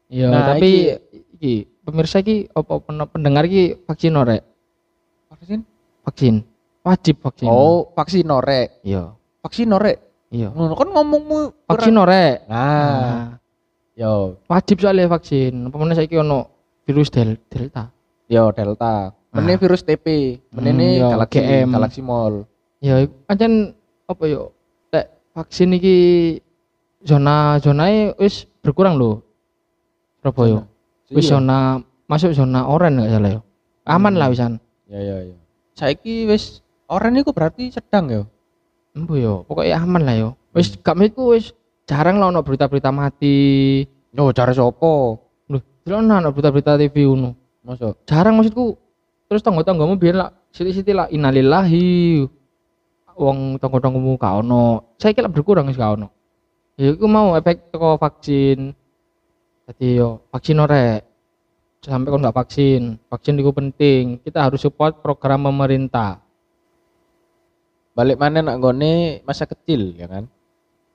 Iya, 0.05 0.27
Nah, 0.27 0.43
tapi 0.45 0.91
iki 1.33 1.53
pemirsa 1.81 2.19
iki 2.19 2.51
apa 2.51 2.73
pen- 2.77 3.07
pendengar 3.07 3.47
iki 3.47 3.79
vaksin 3.81 4.11
ora? 4.13 4.35
Vaksin? 5.29 5.63
Vaksin. 6.03 6.35
Wajib 6.81 7.15
vaksin. 7.21 7.47
Oh, 7.47 7.87
vaksin 7.91 8.25
norek. 8.25 8.83
Iya. 8.83 9.15
Vaksin 9.39 9.71
norek. 9.71 10.03
Iya. 10.27 10.51
Ngono 10.51 10.75
kan 10.75 10.89
ngomongmu 10.89 11.39
Vaksin 11.65 11.95
ora? 11.95 12.43
Nah, 12.43 12.51
Nah, 12.51 13.25
yo, 13.93 14.35
wajib 14.45 14.79
soalnya 14.79 15.07
vaksin. 15.07 15.63
Apa 15.63 15.75
meneh 15.75 15.95
saiki 15.95 16.17
ono 16.17 16.51
virus 16.83 17.07
del 17.07 17.39
delta. 17.47 17.87
yo 18.27 18.51
delta. 18.51 19.15
Meneh 19.31 19.55
Ah. 19.55 19.59
virus 19.59 19.79
TP, 19.81 20.05
meneh 20.51 20.71
Hmm, 20.71 20.79
ini 20.81 20.87
yo, 20.97 21.07
galaxy, 21.09 21.39
GM. 21.39 21.67
galaxy 21.69 22.01
mall. 22.01 22.43
Ya 22.81 22.97
iku 23.05 23.13
pancen 23.29 23.77
apa 24.09 24.23
yo? 24.25 24.49
Lek 24.89 25.05
vaksin 25.37 25.77
iki 25.77 25.97
zona 27.05 27.61
zonae 27.61 28.17
wis 28.17 28.49
berkurang 28.65 28.97
loh. 28.97 29.21
Surabaya. 30.21 30.65
Wis 31.13 31.29
Iya. 31.29 31.37
zona 31.37 31.57
masuk 32.09 32.33
zona 32.33 32.65
oranye 32.65 33.05
enggak 33.05 33.13
salah 33.13 33.31
yo. 33.37 33.41
Aman 33.85 34.13
Hmm. 34.17 34.19
lah 34.21 34.27
wisan. 34.33 34.53
Ya 34.89 34.99
ya 34.99 35.17
ya. 35.29 35.35
Saiki 35.77 36.25
wis 36.25 36.65
orang 36.89 37.21
iku 37.21 37.31
berarti 37.31 37.69
sedang 37.69 38.09
ya. 38.09 38.21
Embo 38.91 39.15
yo, 39.15 39.47
pokoknya 39.47 39.77
aman 39.79 40.01
lah 40.03 40.15
yo. 40.17 40.29
Wis 40.51 40.75
gak 40.75 40.99
menurutku 40.99 41.31
wis 41.31 41.55
jarang 41.87 42.19
lah 42.19 42.27
ono 42.27 42.43
berita-berita 42.43 42.91
mati. 42.91 43.85
Yo 44.11 44.27
cara 44.35 44.51
sopo? 44.51 45.15
Loh, 45.47 45.61
delok 45.87 45.99
ono 46.03 46.29
berita-berita 46.35 46.75
TV 46.75 47.07
ngono. 47.07 47.31
Masa 47.63 47.93
Jarang 48.09 48.35
maksudku. 48.35 48.75
Terus 49.31 49.45
tangga-tanggamu 49.45 49.95
biar 49.95 50.15
lah 50.17 50.29
siti-siti 50.51 50.91
lah 50.91 51.07
innalillahi. 51.07 52.27
Wong 53.17 53.57
tangga-tanggamu 53.57 54.15
gak 54.15 54.43
ono. 54.43 54.95
Saya 54.97 55.11
kira 55.11 55.27
berkurang 55.27 55.67
wis 55.67 55.79
gak 55.79 55.99
ono. 55.99 56.07
Ya 56.79 56.93
iku 56.93 57.05
mau 57.05 57.35
efek 57.35 57.69
teko 57.69 57.99
vaksin. 57.99 58.73
Jadi 59.67 59.87
yo 59.99 60.23
vaksin 60.29 60.57
ora 60.57 60.99
sampai 61.79 62.09
kon 62.09 62.23
gak 62.23 62.37
vaksin. 62.37 62.97
Vaksin 63.07 63.37
itu 63.37 63.51
penting. 63.51 64.03
Kita 64.21 64.47
harus 64.47 64.61
support 64.61 64.99
program 64.99 65.47
pemerintah. 65.47 66.21
balik 67.91 68.15
mana 68.15 68.39
nak 68.39 68.55
gone 68.63 69.19
masa 69.27 69.43
kecil 69.43 69.91
ya 69.99 70.07
kan? 70.07 70.23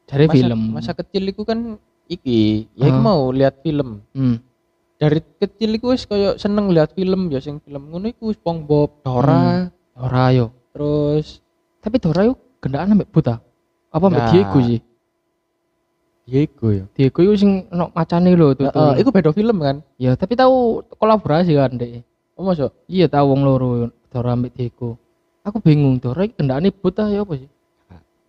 Dari 0.08 0.24
Masa, 0.26 0.34
film. 0.40 0.60
Masa 0.72 0.92
kecil 0.96 1.28
iku 1.28 1.44
kan 1.44 1.76
iki, 2.08 2.64
ya 2.72 2.88
iku 2.88 2.98
Ah. 2.98 3.04
mau 3.04 3.28
lihat 3.28 3.60
film. 3.60 4.00
Hmm. 4.16 4.40
Dari 4.96 5.20
kecil 5.36 5.76
iku 5.76 5.92
wis 5.92 6.08
koyo 6.08 6.40
seneng 6.40 6.72
lihat 6.72 6.96
film 6.96 7.28
ya 7.28 7.36
sing 7.36 7.60
film 7.60 7.92
ngono 7.92 8.08
iku 8.08 8.32
SpongeBob, 8.32 9.04
Dora, 9.04 9.68
Dora 9.92 10.24
yo. 10.32 10.46
terus 10.72 11.44
Tapi 11.86 12.02
Dora 12.02 12.26
yo 12.26 12.34
gendaan 12.58 12.90
ambek 12.98 13.14
buta. 13.14 13.38
Apa 13.94 14.04
ambek 14.10 14.22
Nah. 14.26 14.30
Diego 14.34 14.58
sih? 14.58 14.80
Diego 16.26 16.66
ya. 16.74 16.84
Diego 16.98 17.20
yo 17.22 17.32
sing 17.38 17.70
ono 17.70 17.94
macane 17.94 18.34
lho 18.34 18.58
tuh. 18.58 18.66
Heeh, 18.66 19.06
iku 19.06 19.14
beda 19.14 19.30
film 19.30 19.62
kan? 19.62 19.86
Ya, 19.94 20.18
tapi 20.18 20.34
tahu 20.34 20.82
kolaborasi 20.98 21.54
kan 21.54 21.78
deh. 21.78 22.02
Oh 22.34 22.42
masa? 22.42 22.74
Iya 22.90 23.06
tahu 23.06 23.30
wong 23.30 23.46
loro 23.46 23.68
Dora 24.10 24.34
ambek 24.34 24.58
Diego. 24.58 24.98
Aku 25.46 25.62
bingung 25.62 26.02
Dora 26.02 26.26
iki 26.26 26.34
gendane 26.34 26.74
buta 26.74 27.06
ya 27.06 27.22
apa 27.22 27.38
sih? 27.38 27.46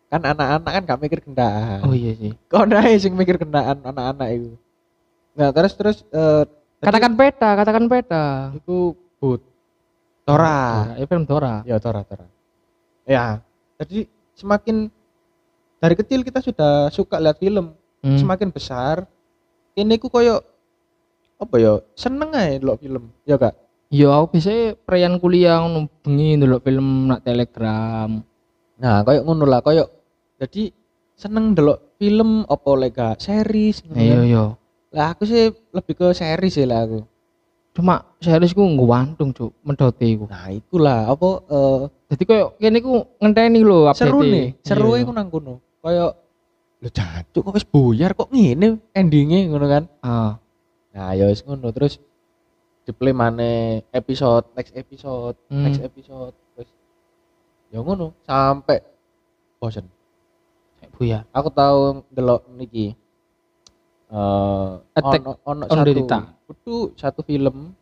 Kan 0.07 0.21
anak-anak 0.23 0.71
kan 0.71 0.81
gak 0.85 1.01
mikir 1.01 1.19
kendaan. 1.25 1.81
Oh 1.81 1.97
iya 1.97 2.13
sih. 2.13 2.37
Kok 2.47 2.69
ae 2.77 2.93
sing 3.01 3.17
mikir 3.17 3.41
kendaan 3.41 3.81
anak-anak 3.81 4.27
itu. 4.37 4.53
Nah, 5.33 5.49
terus 5.49 5.73
terus 5.73 5.97
eh 6.13 6.45
Katakan 6.77 7.17
peta, 7.17 7.57
katakan 7.57 7.89
peta. 7.89 8.53
iku 8.53 8.93
but 9.17 9.41
Dora. 10.29 10.93
Ya 10.93 11.09
film 11.09 11.25
Dora. 11.25 11.65
Ya, 11.65 11.81
Dora, 11.81 12.05
Dora. 12.05 12.29
Ya, 13.09 13.41
jadi 13.77 13.99
semakin 14.33 14.89
dari 15.77 15.93
kecil 15.93 16.21
kita 16.21 16.41
sudah 16.41 16.89
suka 16.89 17.17
lihat 17.17 17.37
film, 17.37 17.73
Hmm. 17.97 18.13
semakin 18.15 18.49
besar 18.49 19.09
ini 19.73 19.97
ku 19.97 20.05
koyo 20.07 20.37
apa 21.35 21.55
ya 21.55 21.81
seneng 21.93 22.29
aja 22.29 22.57
lo 22.59 22.73
film 22.75 23.09
ya 23.23 23.35
kak 23.35 23.57
Iya, 23.87 24.11
aku 24.11 24.35
biasanya 24.35 24.75
perayaan 24.77 25.15
kuliah 25.15 25.57
ngono 25.57 25.87
bengi 26.01 26.35
ndelok 26.35 26.61
film 26.61 27.07
nak 27.07 27.23
Telegram. 27.23 28.21
nah 28.75 29.01
koyo 29.01 29.23
ngono 29.23 29.43
lah 29.43 29.59
koyo 29.59 29.89
jadi 30.37 30.69
seneng 31.13 31.53
delok 31.53 31.97
film 31.97 32.45
apa 32.45 32.69
lega 32.75 33.07
series 33.17 33.81
Iya, 33.87 33.89
kan. 33.89 34.23
iya. 34.23 34.43
lah 34.91 35.07
aku 35.09 35.25
sih 35.25 35.49
lebih 35.71 35.93
ke 35.95 36.07
series 36.11 36.53
sih 36.53 36.65
lah 36.65 36.85
aku 36.85 37.01
Cuma 37.77 38.01
series 38.17 38.57
ku 38.57 38.65
ngwantung, 38.65 39.29
Cuk, 39.29 39.53
mendote 39.61 40.01
iku. 40.01 40.25
nah 40.25 40.49
itulah 40.49 41.13
apa 41.13 41.29
eh, 41.45 41.79
Jadi 42.09 42.23
koyo 42.25 42.45
kene 42.57 42.81
ku 42.81 43.05
ngenteni 43.21 43.61
lho 43.61 43.85
update. 43.85 44.01
seru 44.01 44.19
nih 44.23 44.47
seru 44.65 44.89
Iya. 44.91 45.05
iku 45.05 45.11
nang 45.11 45.27
kono 45.27 45.61
koyo 45.77 46.17
lo 46.77 46.89
jancuk 46.89 47.41
kok 47.43 47.53
wis 47.53 47.65
buyar 47.65 48.11
kok 48.11 48.29
ngene 48.29 48.81
endingnya 48.91 49.45
ngono 49.45 49.65
kan 49.65 49.83
Ah, 49.99 50.41
nah 50.89 51.11
ya 51.11 51.25
wis 51.25 51.41
ngono 51.41 51.69
terus 51.69 52.01
di 52.81 52.91
play 52.91 53.11
mana 53.11 53.45
episode 53.91 54.47
next 54.53 54.73
episode 54.73 55.37
Hmm. 55.45 55.61
next 55.63 55.77
episode 55.79 56.33
terus 56.55 56.69
ya 57.67 57.77
ngono 57.77 58.15
sampai 58.23 58.81
bosen 59.57 59.85
buyar. 60.93 61.27
aku 61.29 61.49
tahu 61.51 61.79
delok 62.09 62.41
niki 62.55 62.97
eh 64.07 64.69
Attack 64.95 65.21
ono 65.21 65.37
ono 65.43 65.63
on 65.67 65.77
satu 65.77 65.91
Kudu 66.47 66.95
satu 66.95 67.21
film 67.21 67.75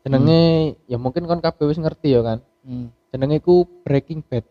jenenge 0.00 0.42
ya 0.86 0.96
mungkin 0.96 1.26
kon 1.26 1.38
kabeh 1.38 1.66
wis 1.66 1.76
ngerti 1.76 2.14
ya 2.14 2.22
kan 2.22 2.38
Hmm. 2.60 2.92
jenenge 3.08 3.40
ku 3.40 3.64
Breaking 3.82 4.20
Bad 4.22 4.44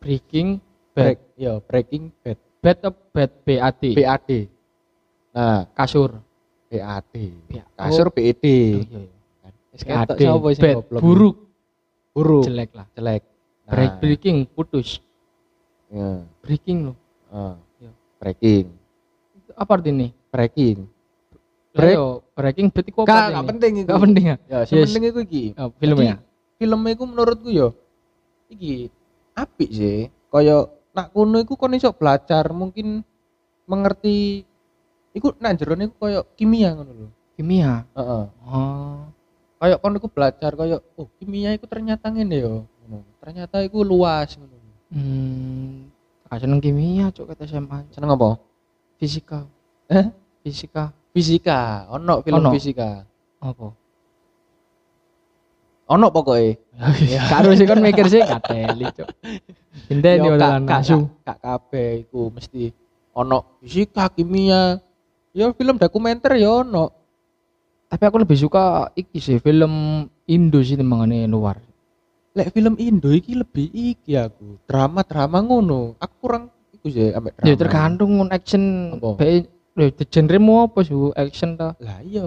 Breaking 0.00 0.60
Bad. 0.92 0.96
Break, 0.96 1.18
ya 1.36 1.52
Breaking 1.60 2.04
Bad 2.20 2.38
Bad 2.58 2.78
apa 2.82 2.98
bad 3.12 3.30
BAD? 3.44 3.82
BAD 3.92 4.30
nah 5.30 5.68
Kasur. 5.72 6.16
BAD 6.66 7.14
kasur 7.76 8.08
BED 8.10 8.44
BAD. 9.76 10.18
Bad. 10.56 10.76
Buruk. 10.98 11.36
buruk 12.10 12.44
Jelek 12.44 12.70
lah. 12.72 12.86
jelek 12.92 13.22
Break, 13.66 13.90
Nah, 13.90 13.98
breaking 13.98 14.36
putus. 14.48 15.02
ya, 15.90 16.22
Breaking 16.40 16.78
loh. 16.90 16.96
ah. 17.28 17.58
Ya. 17.76 17.90
breaking 18.16 18.72
Apa 19.52 19.76
artinya? 19.76 20.08
breaking 20.32 20.86
Break. 21.76 21.92
Break. 21.92 22.34
breaking 22.34 22.66
berarti 22.70 22.90
kok 22.90 23.04
gak 23.04 23.26
gak 23.30 23.44
penting 23.46 23.72
itu 23.76 23.88
Gak 23.88 24.02
penting 24.02 24.24
ya? 24.24 24.36
ya 24.46 24.58
Yes. 24.62 24.88
penting 24.88 25.02
itu 25.04 25.20
iki 25.22 25.42
Oh, 25.54 25.68
filmnya. 25.72 26.16
filmnya 26.56 26.90
iku 26.90 27.04
menurutku 27.04 27.48
yo 27.48 27.76
iki 28.48 28.88
apik 29.32 29.70
sih 29.70 29.98
kaya 30.26 30.64
nak 30.90 31.12
kuno 31.12 31.36
iku 31.38 31.54
kon 31.54 31.72
iso 31.72 31.92
belajar 31.92 32.48
mungkin 32.50 33.04
mengerti 33.64 34.46
iku 35.12 35.36
nak 35.36 35.56
jero 35.56 35.76
iku 35.76 35.96
kaya 35.98 36.20
kimia 36.32 36.72
ngono 36.72 36.92
lho 36.94 37.08
Kimia. 37.34 37.84
heeh 37.92 38.24
Oh. 38.42 39.04
kaya 39.56 39.76
kon 39.76 39.92
iku 39.94 40.08
belajar 40.08 40.50
kaya 40.50 40.80
oh 40.94 41.08
kimia 41.14 41.52
iku 41.52 41.64
ternyata 41.64 42.08
ngene 42.08 42.36
yo 42.38 42.54
ngono 42.80 43.04
ternyata 43.18 43.60
iku 43.60 43.80
luas 43.80 44.32
ngono 44.34 44.54
Hmm. 44.86 45.90
Gak 46.26 46.42
seneng 46.42 46.58
kimia, 46.58 47.10
cok 47.10 47.26
kata 47.28 47.42
SMA. 47.44 47.90
seneng 47.90 48.06
apa 48.08 48.38
Fisika. 48.96 49.42
Eh? 49.88 50.06
Fisika. 50.40 50.94
Fisika 51.16 51.60
ono 51.88 52.20
film 52.20 52.38
Ono. 52.38 52.52
fisika 52.52 53.08
Apa? 53.40 53.72
ono 55.88 56.06
pokoknya 56.10 56.60
Karo 57.26 57.54
sih 57.54 57.64
kan 57.64 57.78
mikir 57.78 58.04
sih 58.04 58.20
kateli, 58.20 58.84
cok. 58.92 59.08
Kak- 59.88 60.36
kak- 60.36 60.60
langsung. 60.60 61.08
kak 61.22 61.38
kabeh 61.38 62.04
iku 62.04 62.28
mesti 62.28 62.68
ono 63.10 63.56
fisika 63.58 64.10
kimia 64.10 64.76
ya 65.30 65.48
film 65.50 65.76
dokumenter 65.76 66.36
ya 66.36 66.60
ono 66.60 66.92
Tapi 67.86 68.02
aku 68.02 68.18
lebih 68.18 68.34
suka 68.36 68.90
iki 68.92 69.16
sih 69.16 69.38
film 69.38 69.70
Indo 70.26 70.58
sih 70.58 70.74
timbangane 70.74 71.24
luar. 71.24 71.62
lek 72.34 72.50
film 72.50 72.76
Indo 72.76 73.08
iki 73.08 73.32
lebih 73.32 73.70
iki 73.70 74.12
aku 74.12 74.58
drama 74.64 75.00
drama 75.00 75.40
ngono 75.40 75.94
aku 75.96 76.14
kurang 76.18 76.44
iku 76.70 76.86
sih 76.86 77.08
ambek 77.08 77.32
drama 77.32 77.46
Ya 77.46 77.54
tergantung 77.56 78.12
action 78.28 78.62
Apa? 78.92 79.16
Lho 79.76 79.84
genre 80.02 80.38
mau 80.38 80.64
apa 80.64 80.80
sih 80.80 80.96
action 81.14 81.54
ta? 81.54 81.76
lah 81.78 82.00
iya 82.00 82.24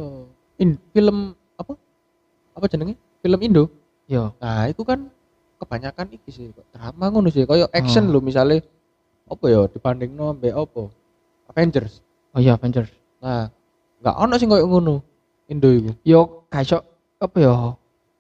In, 0.56 0.76
film 0.92 1.34
apa 1.56 1.74
apa 2.52 2.66
jenenge 2.68 2.94
film 3.20 3.40
Indo 3.40 3.64
Yo. 4.06 4.34
nah 4.38 4.66
itu 4.66 4.82
kan 4.82 5.10
kebanyakan 5.58 6.14
iki 6.14 6.30
sih 6.30 6.46
kok 6.50 6.66
drama 6.70 7.10
ngono 7.10 7.28
sih 7.28 7.44
kayak 7.44 7.70
action 7.72 8.06
Oh. 8.06 8.12
lho 8.12 8.20
misalnya 8.20 8.62
apa 9.26 9.46
ya 9.46 9.66
dibanding 9.66 10.12
no 10.12 10.32
ambek 10.32 10.52
apa 10.52 10.90
Avengers 11.48 12.02
Oh 12.30 12.40
iya 12.40 12.54
Avengers. 12.54 12.94
nah 13.18 13.50
nggak 14.00 14.16
ono 14.16 14.34
sih 14.36 14.46
kayak 14.46 14.64
ngono 14.64 14.96
Indo 15.46 15.68
itu 15.68 15.92
Yo 16.04 16.46
kayak 16.48 16.86
apa 17.18 17.38
ya? 17.38 17.54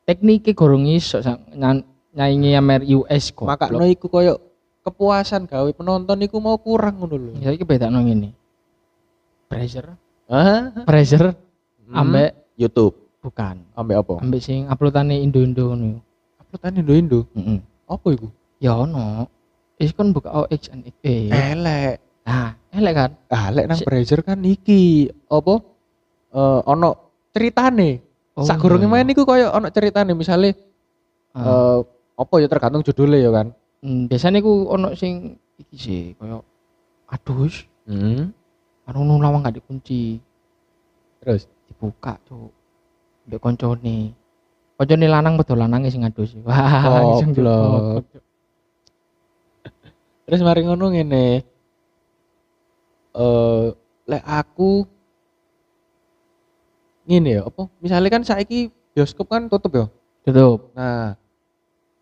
Tekniknya 0.03 0.51
gorong 0.51 0.89
iso 0.89 1.21
nyan- 1.53 1.85
nyanyi 2.11 2.57
Amer 2.57 2.81
US 2.97 3.29
kok. 3.29 3.45
makanya 3.45 3.85
iku 3.85 4.09
koyo 4.09 4.41
kepuasan 4.81 5.45
gawe 5.45 5.69
penonton 5.69 6.17
iku 6.19 6.37
mau 6.37 6.57
kurang 6.57 6.97
ngono 6.97 7.15
lho 7.15 7.31
Ya 7.37 7.51
iki 7.51 7.61
beda 7.61 7.87
nang 7.87 8.07
ngene. 8.07 8.33
Pressure, 9.49 9.89
Hah? 10.29 10.85
pressure 10.85 11.33
Hmm. 11.81 11.97
ambek 11.97 12.53
YouTube 12.53 12.93
bukan. 13.17 13.65
ambek 13.73 13.97
apa 13.97 14.21
Ambek 14.21 14.37
sing 14.39 14.69
uploadane 14.69 15.17
Indo-Indo 15.17 15.73
ngono. 15.73 15.97
uploadan 16.39 16.77
Indo 16.77 16.93
Indo 16.93 17.19
Heeh. 17.33 17.57
apa 17.85 18.07
iku 18.09 18.29
Ya 18.57 18.77
ono. 18.77 19.25
Is 19.75 19.89
kan 19.89 20.11
buka 20.11 20.29
OX 20.29 20.69
and. 20.69 20.85
Eh. 21.01 21.31
elek 21.31 21.97
Nah, 22.21 22.51
elek 22.69 22.93
kan? 22.93 23.11
Ah, 23.25 23.49
lek 23.49 23.65
nang 23.65 23.79
Si- 23.79 23.87
Brazzer 23.87 24.21
kan 24.21 24.37
iki 24.43 25.09
apa? 25.25 25.63
Eh 26.29 26.59
ono 26.63 26.89
ceritane. 27.31 28.03
Oh, 28.35 28.45
Sak 28.45 28.61
gurunge 28.61 28.85
iya, 28.85 28.91
main 28.93 29.03
iya. 29.03 29.11
iku 29.11 29.23
koyo 29.23 29.49
ono 29.49 29.71
ceritane 29.71 30.13
misale 30.13 30.53
Ah. 31.31 31.41
eh 31.41 31.79
apa 32.13 32.33
ya 32.37 32.45
tergantung 32.45 32.83
judulnya 32.83 33.17
ya 33.17 33.31
kan. 33.31 33.47
Hmm, 33.79 34.05
biasanya 34.05 34.39
ku 34.39 34.67
ono 34.67 34.93
sing 34.93 35.33
iki 35.57 35.73
sih 35.73 36.01
koyo 36.13 36.45
adus, 37.07 37.65
Hmm. 37.83 38.29
Anu 38.89 39.05
nu 39.05 39.21
lawang 39.21 39.45
gak 39.45 39.61
dikunci, 39.61 40.17
Terus 41.21 41.45
dibuka 41.69 42.17
cuk. 42.25 42.49
Mbek 43.29 43.37
koncone. 43.37 43.97
Koncone 44.79 45.05
lanang 45.05 45.35
betul 45.37 45.59
lanange 45.61 45.91
sing 45.93 46.01
adus. 46.07 46.33
Wah, 46.41 47.05
goblok, 47.13 48.07
Cuk. 48.09 48.23
terus 50.25 50.41
mari 50.41 50.61
ngono 50.65 50.89
ngene. 50.89 51.41
Eh 53.13 53.65
lek 54.09 54.23
aku 54.25 54.85
ngene 57.05 57.29
ya 57.37 57.41
apa? 57.45 57.67
Misalnya 57.83 58.09
kan 58.09 58.23
saiki 58.25 58.69
bioskop 58.95 59.27
kan 59.29 59.49
tutup 59.51 59.73
ya. 59.75 59.85
Tutup. 60.25 60.71
Nah, 60.73 61.13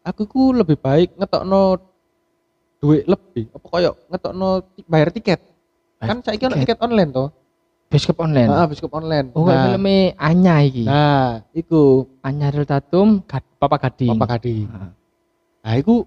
aku 0.06 0.24
ku 0.28 0.44
lebih 0.56 0.78
baik 0.80 1.16
ngetokno 1.18 1.80
duit 2.78 3.10
lebih 3.10 3.50
apa 3.58 3.66
koyo 3.68 3.92
ngetokno 4.08 4.48
ti- 4.78 4.86
bayar 4.86 5.10
tiket. 5.10 5.42
Kan 5.98 6.18
saiki 6.22 6.46
ono 6.46 6.56
tiket. 6.62 6.78
online 6.78 7.10
toh. 7.10 7.30
Bioskop 7.88 8.18
online. 8.20 8.50
Heeh, 8.52 8.66
bioskop 8.68 8.92
online. 8.94 9.28
Oh, 9.32 9.48
nah, 9.48 9.64
filmnya 9.66 10.12
Anya 10.20 10.56
iki. 10.60 10.84
nah, 10.84 11.40
iku 11.56 12.04
Anya 12.20 12.52
Ril 12.52 12.68
Tatum, 12.68 13.24
Gad- 13.24 13.48
Papa 13.58 13.80
Gading. 13.80 14.12
Papa 14.12 14.38
Kadi. 14.38 14.68
Nah, 14.68 14.92
Nah, 15.64 15.74
iku 15.76 16.04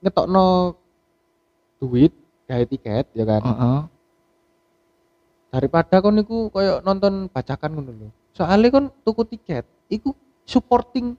ngetokno 0.00 0.76
duit 1.78 2.12
gawe 2.44 2.64
tiket 2.64 3.06
ya 3.12 3.24
kan. 3.24 3.42
Heeh. 3.44 3.78
Daripada 5.54 6.02
kon 6.02 6.18
iku 6.18 6.50
koyo 6.50 6.82
nonton 6.82 7.28
bacakan 7.30 7.78
ngono 7.78 7.90
lho. 7.94 8.08
Soalnya 8.34 8.74
kon 8.74 8.86
tuku 9.06 9.22
tiket, 9.28 9.62
iku 9.86 10.10
supporting 10.42 11.14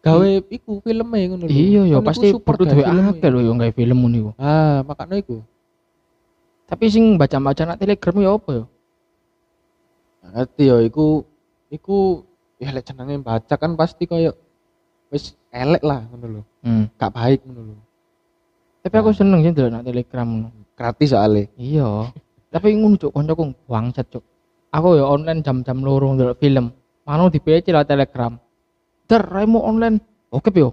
gawe 0.00 0.28
iku 0.48 0.80
filmnya 0.80 1.26
ngono 1.28 1.44
lho. 1.46 1.52
Iya 1.52 1.82
ya 1.84 1.98
pasti 2.00 2.30
support 2.30 2.62
filmnya. 2.62 3.10
akeh 3.12 3.28
lho 3.28 3.40
yo 3.42 3.52
gawe 3.52 3.70
film 3.70 3.96
ngono 4.00 4.16
iku. 4.16 4.30
Ah, 4.38 4.80
makanya 4.82 5.18
iku. 5.20 5.42
Tapi 6.68 6.84
sing 6.88 7.20
baca-baca 7.20 7.62
nak 7.68 7.78
Telegram 7.80 8.16
ya 8.20 8.30
apa 8.34 8.50
ya? 8.52 8.64
Nah, 10.22 10.30
ngerti 10.38 10.64
ya 10.70 10.76
iku 10.86 11.26
iku 11.68 12.22
ya 12.62 12.70
lek 12.70 12.86
jenenge 12.86 13.18
baca 13.20 13.54
kan 13.58 13.74
pasti 13.74 14.06
koyo 14.06 14.32
wis 15.10 15.34
elek 15.52 15.82
lah 15.84 16.06
ngono 16.08 16.26
lho. 16.38 16.42
Hmm. 16.64 16.84
Gak 16.96 17.12
baik 17.12 17.40
ngono 17.44 17.74
lho. 17.74 17.76
Tapi 18.82 18.94
aku 18.98 19.10
seneng 19.14 19.44
sih 19.44 19.52
nak 19.52 19.84
Telegram 19.84 20.26
ngono. 20.26 20.48
Gratis 20.72 21.12
soalnya. 21.12 21.46
Iya. 21.60 22.08
Tapi 22.52 22.74
ngono 22.74 22.96
cuk 22.98 23.12
kancaku 23.12 23.42
bangsat 23.68 24.06
cuk. 24.08 24.24
Aku 24.72 24.96
ya 24.96 25.04
online 25.04 25.44
jam-jam 25.44 25.84
loro 25.84 26.16
ndelok 26.16 26.40
film. 26.40 26.72
Manu 27.04 27.28
di 27.28 27.42
PC 27.42 27.68
lah 27.74 27.84
Telegram. 27.84 28.32
Der, 29.04 29.20
raimu 29.20 29.60
online. 29.60 30.00
Oke 30.32 30.48
yo. 30.56 30.72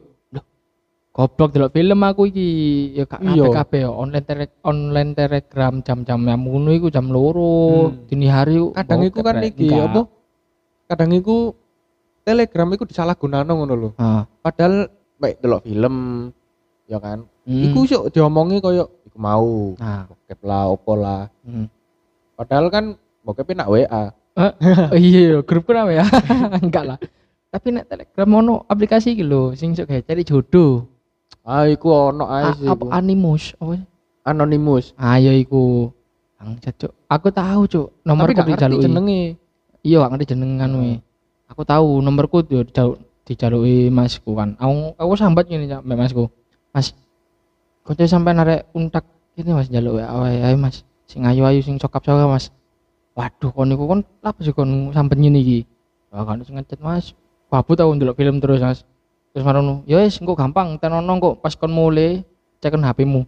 Goblok 1.19 1.51
delok 1.51 1.75
film 1.75 1.99
aku 1.99 2.31
iki 2.31 2.47
ya 2.95 3.03
gak 3.03 3.19
Iya. 3.19 3.43
kabeh-kabeh 3.43 3.79
ya 3.83 3.91
online 3.91 4.23
tele- 4.23 4.55
online 4.63 5.11
Telegram 5.11 5.73
jam-jam 5.83 6.19
yang 6.23 6.39
ngono 6.39 6.71
iku 6.71 6.88
jam 6.88 7.11
loro 7.11 7.91
Hmm. 7.91 8.07
dini 8.07 8.31
hari 8.31 8.55
Kadang 8.71 9.03
iku 9.03 9.19
kan 9.19 9.43
iki 9.43 9.67
apa? 9.67 10.07
Kadang 10.88 11.11
iku 11.11 11.51
Telegram 12.23 12.71
iku 12.71 12.88
disalahgunakno 12.88 13.51
ngono 13.51 13.73
lho. 13.75 13.89
Ah. 13.99 14.23
Padahal 14.39 14.88
baik 15.19 15.43
delok 15.43 15.67
film 15.67 15.95
ya 16.88 17.03
kan. 17.03 17.27
Hmm. 17.43 17.63
Iku 17.67 17.83
sok 17.83 18.15
diomongi 18.15 18.63
koyo 18.63 19.03
iku 19.03 19.19
mau 19.19 19.75
nah. 19.75 20.08
bokep 20.08 20.39
lah 20.39 20.63
opo 20.71 20.93
lah. 20.95 21.27
Hmm. 21.43 21.67
Padahal 22.39 22.71
kan 22.71 22.95
bokep 23.27 23.60
nak 23.60 23.67
WA. 23.67 24.03
Oh 24.39 24.95
iya, 24.95 25.43
grup 25.43 25.67
kenapa 25.67 25.91
ya? 25.91 26.08
Enggak 26.63 26.95
lah. 26.95 26.97
Tapi 27.51 27.75
nek 27.75 27.91
Telegram 27.91 28.29
ono 28.32 28.63
aplikasi 28.63 29.19
iki 29.19 29.27
lho 29.27 29.51
sing 29.51 29.75
sok 29.75 29.91
gawe 29.91 29.99
cari 29.99 30.23
jodoh. 30.23 30.88
Ah 31.49 31.65
iku 31.65 32.13
ono 32.13 32.29
ae 32.29 32.53
sih. 32.62 32.69
apa. 32.69 32.93
Animus 32.93 33.57
apa? 33.57 33.81
Anonymous. 34.29 34.93
Ayo 35.01 35.33
iku. 35.33 35.89
Bangsat, 36.38 36.77
Cuk. 36.77 36.93
Aku 37.09 37.33
tahu, 37.33 37.65
Cuk. 37.65 37.88
Nomor 38.05 38.29
Tapi 38.29 38.38
gak 38.38 38.45
ngerti 38.45 38.55
dijaluki. 38.62 38.85
jenenge. 38.85 39.21
Iya, 39.81 39.97
gak 40.05 40.12
ngerti 40.13 40.25
jenengan 40.38 40.71
we. 40.77 41.01
Aku 41.49 41.62
tahu 41.65 41.99
nomorku 42.05 42.45
yo 42.45 42.62
dijaluk 42.62 43.01
dijaluki 43.25 43.89
Masku 43.89 44.38
kan. 44.38 44.53
Aku 44.62 44.93
aku 44.95 45.13
sambat 45.17 45.49
ngene 45.49 45.81
mbak 45.81 45.97
Masku. 45.97 46.29
Mas, 46.69 46.93
konco 47.81 48.05
sampai 48.05 48.38
narek 48.38 48.69
untak 48.77 49.09
ini 49.33 49.49
Mas 49.49 49.67
jaluk 49.73 49.97
ya 49.97 50.13
ae 50.13 50.53
Mas. 50.53 50.85
Sing 51.09 51.25
ayu-ayu 51.25 51.65
sing 51.65 51.81
cokap-cokap 51.81 52.29
Mas. 52.29 52.53
Waduh, 53.17 53.49
kon 53.49 53.65
niku 53.67 53.89
kon 53.89 54.05
apa 54.21 54.39
sih 54.45 54.53
kon 54.53 54.93
sambat 54.93 55.17
ngene 55.17 55.41
iki? 55.41 55.59
Wah, 56.13 56.23
kan 56.23 56.45
sing 56.45 56.53
ngechat 56.55 56.79
Mas. 56.79 57.17
Babu 57.49 57.73
tau 57.73 57.89
ndelok 57.89 58.13
film 58.15 58.38
terus 58.38 58.62
Mas. 58.62 58.85
Terus 59.30 59.44
marono, 59.46 59.86
ya 59.86 60.02
wis 60.02 60.18
engko 60.18 60.34
gampang, 60.34 60.82
tenono 60.82 61.13
kok 61.22 61.36
pas 61.46 61.54
kon 61.54 61.70
mulai 61.70 62.26
ceken 62.60 62.82
HP-mu. 62.82 63.22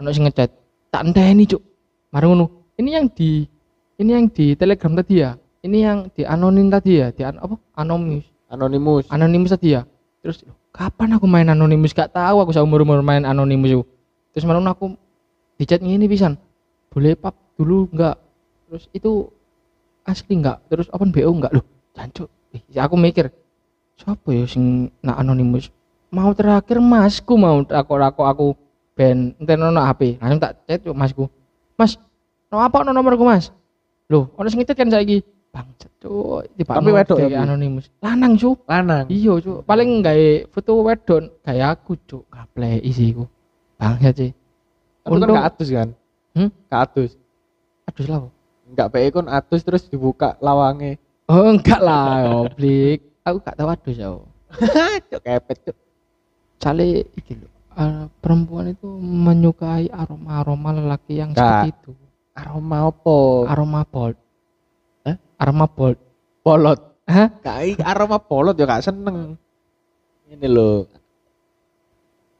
Ono 0.00 0.08
sing 0.10 0.24
ngechat. 0.24 0.48
Tak 0.88 1.02
enteni, 1.04 1.44
Cuk. 1.44 1.60
Mari 2.12 2.24
ngono. 2.28 2.72
Ini 2.80 2.90
yang 3.00 3.06
di 3.12 3.44
ini 4.00 4.10
yang 4.16 4.26
di 4.32 4.56
Telegram 4.56 4.92
tadi 4.96 5.20
ya. 5.20 5.36
Ini 5.62 5.78
yang 5.78 5.98
di 6.10 6.26
anonim 6.26 6.66
tadi 6.72 6.98
ya, 6.98 7.14
di 7.14 7.22
an- 7.22 7.38
apa? 7.38 7.54
Anonymous. 7.78 8.26
Anonymous. 8.50 9.04
Anonymous 9.12 9.52
tadi 9.54 9.78
ya. 9.78 9.86
Terus 10.24 10.42
"Loh, 10.42 10.56
kapan 10.74 11.14
aku 11.14 11.28
main 11.30 11.46
Anonymous? 11.46 11.94
Gak 11.94 12.10
tahu 12.10 12.42
aku 12.42 12.50
seumur 12.50 12.82
umur 12.82 12.98
main 13.04 13.22
Anonymous 13.22 13.70
itu. 13.70 13.82
Terus 14.34 14.44
malam 14.48 14.66
aku 14.66 14.96
di 15.60 15.64
chat 15.68 15.78
ini 15.84 16.08
pisan. 16.08 16.34
Boleh 16.90 17.14
pap 17.14 17.36
dulu 17.54 17.86
enggak? 17.92 18.18
Terus 18.66 18.88
itu 18.90 19.28
asli 20.02 20.32
enggak? 20.34 20.64
Terus 20.66 20.88
open 20.90 21.12
BO 21.14 21.30
enggak? 21.30 21.52
Loh, 21.54 21.64
jancuk. 21.94 22.28
Aku 22.74 22.96
mikir, 23.00 23.32
siapa 24.02 24.28
ya 24.34 24.44
sing 24.44 24.90
nak 24.98 25.22
Anonymous? 25.22 25.70
Mau 26.10 26.34
terakhir 26.34 26.82
masku 26.82 27.38
mau 27.38 27.62
aku 27.62 27.92
aku 27.96 28.22
aku 28.26 28.46
ben 28.92 29.32
enten 29.38 29.62
ono 29.62 29.78
HP. 29.80 30.18
Langsung 30.18 30.42
tak 30.42 30.58
chat 30.66 30.82
yuk 30.82 30.98
masku. 30.98 31.30
Mas, 31.78 31.96
no 32.50 32.60
apa 32.60 32.82
no 32.82 32.90
nomorku 32.90 33.22
mas? 33.22 33.54
Loh, 34.10 34.28
ono 34.34 34.50
sing 34.50 34.60
ngechat 34.60 34.76
kan 34.76 34.90
saiki. 34.90 35.22
Bangsat 35.52 35.92
cuk, 36.00 36.48
Tapi 36.64 36.88
wedok 36.96 37.20
ya, 37.20 37.28
Bi? 37.28 37.36
Anonymous. 37.36 37.92
Lanang 38.00 38.40
cuk. 38.40 38.64
Lanang. 38.64 39.04
Iya, 39.12 39.36
Cuk. 39.36 39.68
Paling 39.68 40.00
gawe 40.00 40.48
foto 40.48 40.80
wedon 40.80 41.28
kayak 41.44 41.76
aku, 41.76 41.92
Cuk. 42.08 42.24
Gaple 42.32 42.80
isi 42.80 43.12
iku. 43.12 43.28
Bangsat 43.76 44.16
sih. 44.16 44.30
Tapi 45.04 45.12
kan 45.12 45.20
Untung- 45.20 45.36
gak 45.36 45.48
atus 45.52 45.68
kan? 45.68 45.88
Hmm? 46.32 46.48
Gak 46.72 46.80
atus. 46.88 47.10
Aduh 47.84 48.06
lah. 48.08 48.20
Enggak 48.64 48.88
PE 48.96 49.08
kon 49.12 49.28
atus 49.28 49.60
terus 49.60 49.84
dibuka 49.84 50.40
lawange. 50.40 50.96
Oh, 51.28 51.52
enggak 51.52 51.84
lah, 51.84 52.24
goblik. 52.48 53.11
Aku 53.22 53.38
gak 53.40 53.54
tahu 53.54 53.68
adus 53.70 53.96
ya. 53.96 54.10
Cuk 55.10 55.20
kepet 55.22 55.58
cuk. 55.64 55.76
Cale 56.58 57.06
iki 57.14 57.38
lho. 57.38 57.48
eh, 57.72 58.04
perempuan 58.20 58.68
itu 58.68 58.84
menyukai 59.00 59.88
aroma-aroma 59.88 60.76
lelaki 60.76 61.22
yang 61.22 61.32
Enggak. 61.32 61.64
seperti 61.64 61.68
itu. 61.72 61.92
Aroma 62.32 62.88
opo? 62.88 63.44
Aroma 63.48 63.80
bold. 63.86 64.16
Hah? 65.04 65.16
Aroma 65.38 65.66
bold. 65.68 65.98
Polot. 66.42 66.80
Hah? 67.06 67.28
Kai 67.40 67.74
aroma 67.80 68.18
polot 68.18 68.58
ya 68.58 68.66
gak 68.66 68.84
seneng. 68.84 69.38
Ini 70.28 70.46
loh. 70.48 70.86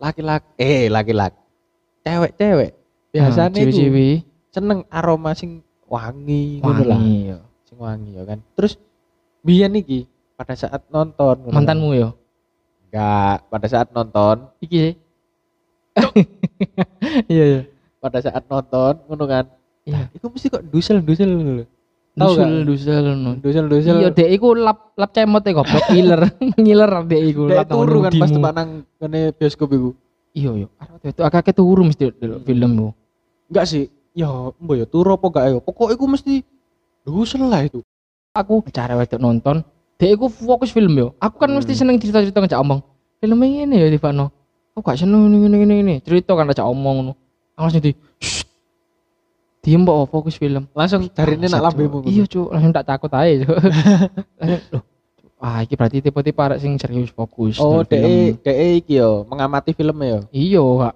Laki-laki 0.02 0.46
eh 0.58 0.90
laki-laki. 0.90 1.38
Cewek-cewek 2.02 2.70
biasanya 3.14 3.54
itu 3.62 3.70
ciwi-ciwi 3.70 4.10
seneng 4.50 4.82
aroma 4.90 5.30
sing 5.36 5.62
wangi 5.86 6.58
lah. 6.58 6.98
wangi 6.98 7.16
ya. 7.30 7.38
Sing 7.62 7.76
wangi 7.78 8.10
ya 8.18 8.22
kan. 8.26 8.38
Terus 8.58 8.74
biyen 9.46 9.78
iki 9.78 10.10
pada 10.42 10.58
saat 10.58 10.82
nonton. 10.90 11.36
Mantanmu 11.46 11.94
ya. 11.94 12.10
enggak 12.90 13.46
pada 13.48 13.66
saat 13.70 13.88
nonton 13.94 14.50
Iki 14.58 14.76
sih. 14.76 14.94
Iya, 17.32 17.44
iya. 17.46 17.60
pada 18.02 18.18
saat 18.18 18.42
nonton 18.48 18.98
ngono 19.06 19.24
kan 19.24 19.44
Iya. 19.82 20.10
itu 20.14 20.26
mesti 20.26 20.46
kok 20.50 20.62
dusel-dusel 20.66 21.30
ngono 21.30 21.52
lho 21.62 21.66
Tahu 22.12 22.28
Dusel, 22.36 22.44
gak? 22.44 22.64
dusel, 22.68 23.04
no. 23.16 23.30
dusel-dusel 23.40 23.96
Iya, 24.04 24.10
dek 24.12 24.28
iku 24.36 24.52
lap 24.52 24.92
lap 25.00 25.16
cemot 25.16 25.48
e 25.48 25.56
goblok 25.56 25.80
ngiler. 25.88 26.20
ngiler 26.60 26.90
dek 27.08 27.22
iku 27.24 27.42
Dek 27.48 27.56
lap 27.64 27.68
turu 27.72 27.98
kan 28.04 28.12
pas 28.12 28.28
tepak 28.28 28.52
nang 28.52 28.68
kene 29.00 29.20
bioskop 29.32 29.70
iku 29.72 29.90
Iya, 30.32 30.50
iya. 30.64 30.68
Arep 30.76 31.02
itu 31.08 31.22
akeh 31.24 31.54
turu 31.56 31.82
mesti 31.84 32.12
delok 32.12 32.40
film 32.44 32.70
ku. 32.76 32.88
enggak 33.48 33.64
sih 33.64 33.84
ya 34.12 34.28
mbok 34.60 34.76
ya 34.76 34.84
turu 34.84 35.12
apa 35.12 35.26
enggak 35.28 35.44
ya 35.48 35.58
pokok 35.60 35.88
iku 35.92 36.04
mesti 36.08 36.34
dusel 37.04 37.48
lah 37.48 37.64
itu 37.64 37.80
Aku 38.32 38.64
cara 38.72 38.96
wedok 38.96 39.20
nonton, 39.20 39.60
dek 40.02 40.10
iku 40.12 40.26
fokus 40.26 40.68
film 40.68 40.90
yo. 40.92 41.14
Aku 41.16 41.38
kan 41.38 41.46
mesti 41.48 41.70
Hmm. 41.70 41.78
seneng 41.78 41.96
cerita-cerita 41.96 42.34
ngejak 42.36 42.58
omong. 42.58 42.82
Filmnya 43.16 43.46
ngene 43.62 43.76
ya 43.78 43.86
Tivano. 43.88 44.34
Aku 44.74 44.82
gak 44.82 44.98
seneng 44.98 45.30
ini 45.30 45.46
ini 45.46 45.56
ini 45.62 45.74
ini. 45.78 45.94
Cerita 46.02 46.34
kan 46.34 46.42
ngejak 46.44 46.66
omong 46.66 46.94
ngono. 46.98 47.12
Aku 47.54 47.62
langsung 47.62 47.78
di. 47.80 47.94
Diem 49.62 49.78
mbok 49.78 50.10
fokus 50.10 50.34
film. 50.34 50.66
langsung 50.74 51.06
darine 51.08 51.46
nak 51.46 51.62
Bangsat, 51.62 51.66
lambemu 51.70 51.98
Cuk. 52.02 52.10
Iya, 52.10 52.24
Cuk. 52.26 52.48
Langsung 52.50 52.72
tak 52.72 52.82
takut 52.84 53.10
aja, 53.14 53.46
loh. 54.74 54.82
Ah, 55.38 55.62
iki 55.62 55.74
berarti 55.74 55.98
tipe-tipe 55.98 56.38
arek 56.38 56.58
sing 56.58 56.74
serius 56.78 57.10
fokus. 57.10 57.58
oh 57.58 57.82
film. 57.82 57.86
dek 57.86 58.42
dek 58.42 58.58
iki 58.80 58.98
yo 58.98 59.22
mengamati 59.24 59.70
filmnya 59.70 60.06
yo 60.08 60.20
Iya, 60.30 60.62
Kak. 60.80 60.94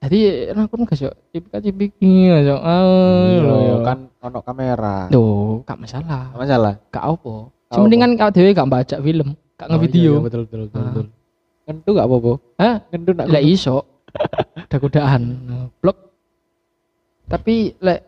Jadi 0.00 0.18
aku 0.48 0.72
kan 0.72 0.82
gak 0.86 0.98
cipika 1.28 1.58
cipiki 1.60 2.10
aja. 2.26 2.54
Ah, 2.56 3.30
Iya, 3.30 3.74
kan 3.84 3.98
ono 4.18 4.38
kamera. 4.40 5.06
Loh, 5.08 5.62
gak 5.62 5.78
masalah. 5.78 6.30
Gak 6.30 6.40
masalah. 6.40 6.74
Gak 6.88 7.04
apa. 7.04 7.34
Sementing 7.70 8.00
kan 8.02 8.12
kau 8.18 8.30
dewe 8.30 8.50
gak 8.50 8.66
baca 8.66 8.96
film, 8.98 9.28
gak 9.54 9.66
Oh, 9.66 9.78
ngevideo. 9.78 10.02
iya, 10.02 10.10
iya, 10.10 10.18
betul 10.20 10.40
betul 10.42 10.60
betul. 10.66 10.74
Ah. 10.74 10.86
betul. 10.90 11.06
Kentu 11.62 11.90
gak 11.94 12.06
apa-apa. 12.06 12.32
Hah? 12.58 12.74
Kentu 12.90 13.10
nak 13.14 13.26
Lek 13.30 13.44
iso. 13.46 13.76
Kuda-kudaan. 14.66 15.22
Blok. 15.78 15.96
Tapi 17.24 17.54
lek 17.78 18.00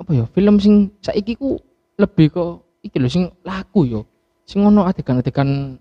apa 0.00 0.10
ya 0.16 0.24
film 0.32 0.56
sing 0.56 0.88
saiki 0.98 1.36
ku 1.36 1.60
lebih 2.00 2.32
kok 2.32 2.48
iki 2.80 2.96
lho 2.96 3.04
sing 3.06 3.28
laku 3.44 3.84
yo. 3.84 4.00
Sing 4.48 4.64
ono 4.64 4.88
adegan-adegan 4.88 5.76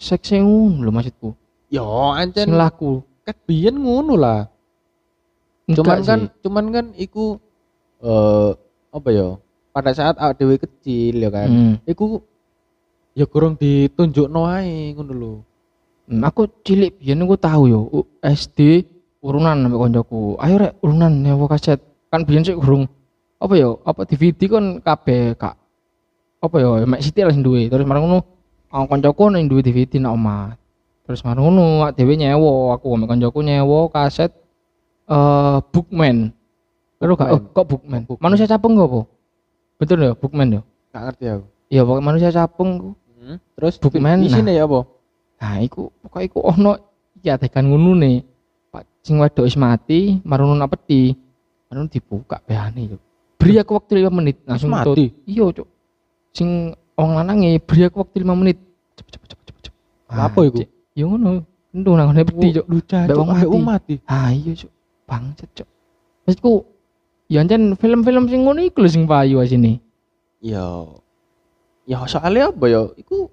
seks 0.00 0.32
e 0.32 0.40
ngono 0.40 0.80
lho 0.80 0.90
maksudku. 0.90 1.28
Yo 1.68 1.84
ancen 2.16 2.48
Sing 2.48 2.56
laku. 2.56 3.04
ket 3.28 3.36
biyen 3.44 3.76
ngono 3.76 4.16
lah. 4.16 4.48
Enggak 5.68 5.84
Cuman 5.84 5.98
kan 6.00 6.20
cuman 6.40 6.66
kan 6.72 6.86
iku 6.96 7.36
eh 8.00 8.50
apa 8.88 9.08
ya? 9.12 9.36
Pada 9.76 9.92
saat 9.92 10.16
awak 10.16 10.40
dhewe 10.40 10.56
kecil 10.56 11.20
ya 11.20 11.28
kan. 11.28 11.48
Hmm. 11.52 11.74
Iku 11.84 12.24
ya 13.12 13.28
kurang 13.28 13.60
ditunjukno 13.60 14.48
ae 14.48 14.96
ngono 14.96 15.12
lho. 15.12 15.32
Hmm, 16.08 16.24
aku 16.24 16.48
cilik 16.64 16.96
biyen 16.96 17.20
aku 17.28 17.36
tahu 17.36 17.62
yo 17.68 17.80
SD 18.24 18.88
urunan 19.20 19.68
sampe 19.68 19.76
koncoku. 19.76 20.40
Ayo 20.40 20.64
rek 20.64 20.72
urunan 20.80 21.12
nyewa 21.12 21.44
kaset. 21.44 21.76
Kan 22.08 22.24
biyen 22.24 22.40
sih 22.40 22.56
urung 22.56 22.88
apa 23.36 23.52
yo 23.60 23.84
apa 23.84 24.08
DVD 24.08 24.48
kon 24.48 24.80
kabeh 24.80 25.36
kak 25.36 25.60
apa 26.40 26.56
yo 26.56 26.80
mek 26.88 27.04
Siti 27.04 27.20
lah 27.20 27.36
duwe. 27.36 27.68
Terus 27.68 27.84
marang 27.84 28.08
ngono 28.08 28.24
aku 28.72 28.96
koncoku 28.96 29.28
ning 29.28 29.44
duwe 29.44 29.60
DVD 29.60 30.00
nak 30.00 30.16
omah. 30.16 30.56
Terus 31.04 31.20
marang 31.20 31.52
ngono 31.52 31.84
awak 31.84 32.00
dhewe 32.00 32.16
nyewa, 32.16 32.80
aku 32.80 32.96
mek 32.96 33.12
koncoku 33.12 33.44
nyewa 33.44 33.92
kaset 33.92 34.32
eh 35.04 35.58
Bookman. 35.68 36.32
Terus 36.96 37.12
gak 37.20 37.28
oh, 37.28 37.40
kok 37.52 37.66
Bookman? 37.68 38.08
Bookman. 38.08 38.24
Manusia 38.24 38.48
capung 38.48 38.72
gak 38.80 38.88
apa? 38.88 39.00
Betul 39.76 39.98
ya 40.04 40.12
Bookman 40.16 40.48
ya? 40.56 40.60
Gak 40.92 41.02
ngerti 41.12 41.24
aku. 41.28 41.44
Iya 41.66 41.82
pokoknya 41.84 42.04
manusia 42.04 42.30
capung 42.32 42.70
ku. 42.78 42.90
Hmm. 43.18 43.36
Terus 43.58 43.74
Bookman, 43.82 44.24
isine 44.24 44.52
ya 44.54 44.64
apa? 44.64 44.80
Nah, 45.36 45.56
iku 45.60 45.92
pokoknya 46.00 46.24
iku 46.30 46.38
ono 46.40 46.72
iki 47.18 47.28
adegan 47.28 47.68
ngono 47.68 47.92
ne. 47.92 48.24
Pak 48.72 48.82
sing 49.04 49.20
wedok 49.20 49.44
wis 49.44 49.58
mati, 49.58 50.20
marono 50.24 50.56
nak 50.56 50.72
peti. 50.72 51.12
Marono 51.68 51.90
dibuka 51.90 52.40
behane 52.46 52.96
yo. 52.96 52.98
Beri 53.36 53.60
aku 53.60 53.76
waktu 53.76 54.00
5 54.00 54.08
menit 54.16 54.36
langsung 54.48 54.72
Wis 54.72 54.80
tut. 54.80 54.96
mati? 54.96 55.06
Iya, 55.28 55.44
Cuk. 55.52 55.68
Sing 56.32 56.48
wong 56.96 57.10
lanange 57.20 57.60
beri 57.60 57.82
aku 57.84 58.00
waktu 58.00 58.24
5 58.24 58.32
menit. 58.32 58.56
Cepet 58.96 59.12
cepet 59.20 59.28
cepet 59.28 59.44
cepet. 59.44 59.62
cepet. 59.68 59.74
Apa 60.08 60.38
iku? 60.48 60.56
Cik. 60.64 60.68
Ya 60.96 61.04
ngono. 61.04 61.44
Entu 61.76 61.90
nang 61.92 62.08
ngene 62.08 62.22
peti, 62.24 62.48
Cuk. 62.56 62.64
Lucu 62.72 62.94
Mbak 62.96 63.16
wong 63.20 63.28
ambek 63.28 63.48
mati. 63.52 63.60
mati. 63.60 63.94
Ah, 64.08 64.32
iya, 64.32 64.52
Cuk. 64.56 64.72
Bangsat, 65.04 65.50
Cuk. 65.52 65.68
Maksudku 66.24 66.52
ya 67.26 67.42
ancen 67.42 67.74
film-film 67.74 68.26
sing 68.26 68.46
ngono 68.46 68.62
iku 68.62 68.82
lho 68.82 68.90
sing 68.90 69.04
payu 69.04 69.42
asine. 69.42 69.82
Ya. 70.38 70.86
Ya 71.86 72.02
soalnya 72.06 72.50
apa 72.50 72.64
ya? 72.66 72.82
Iku 72.94 73.30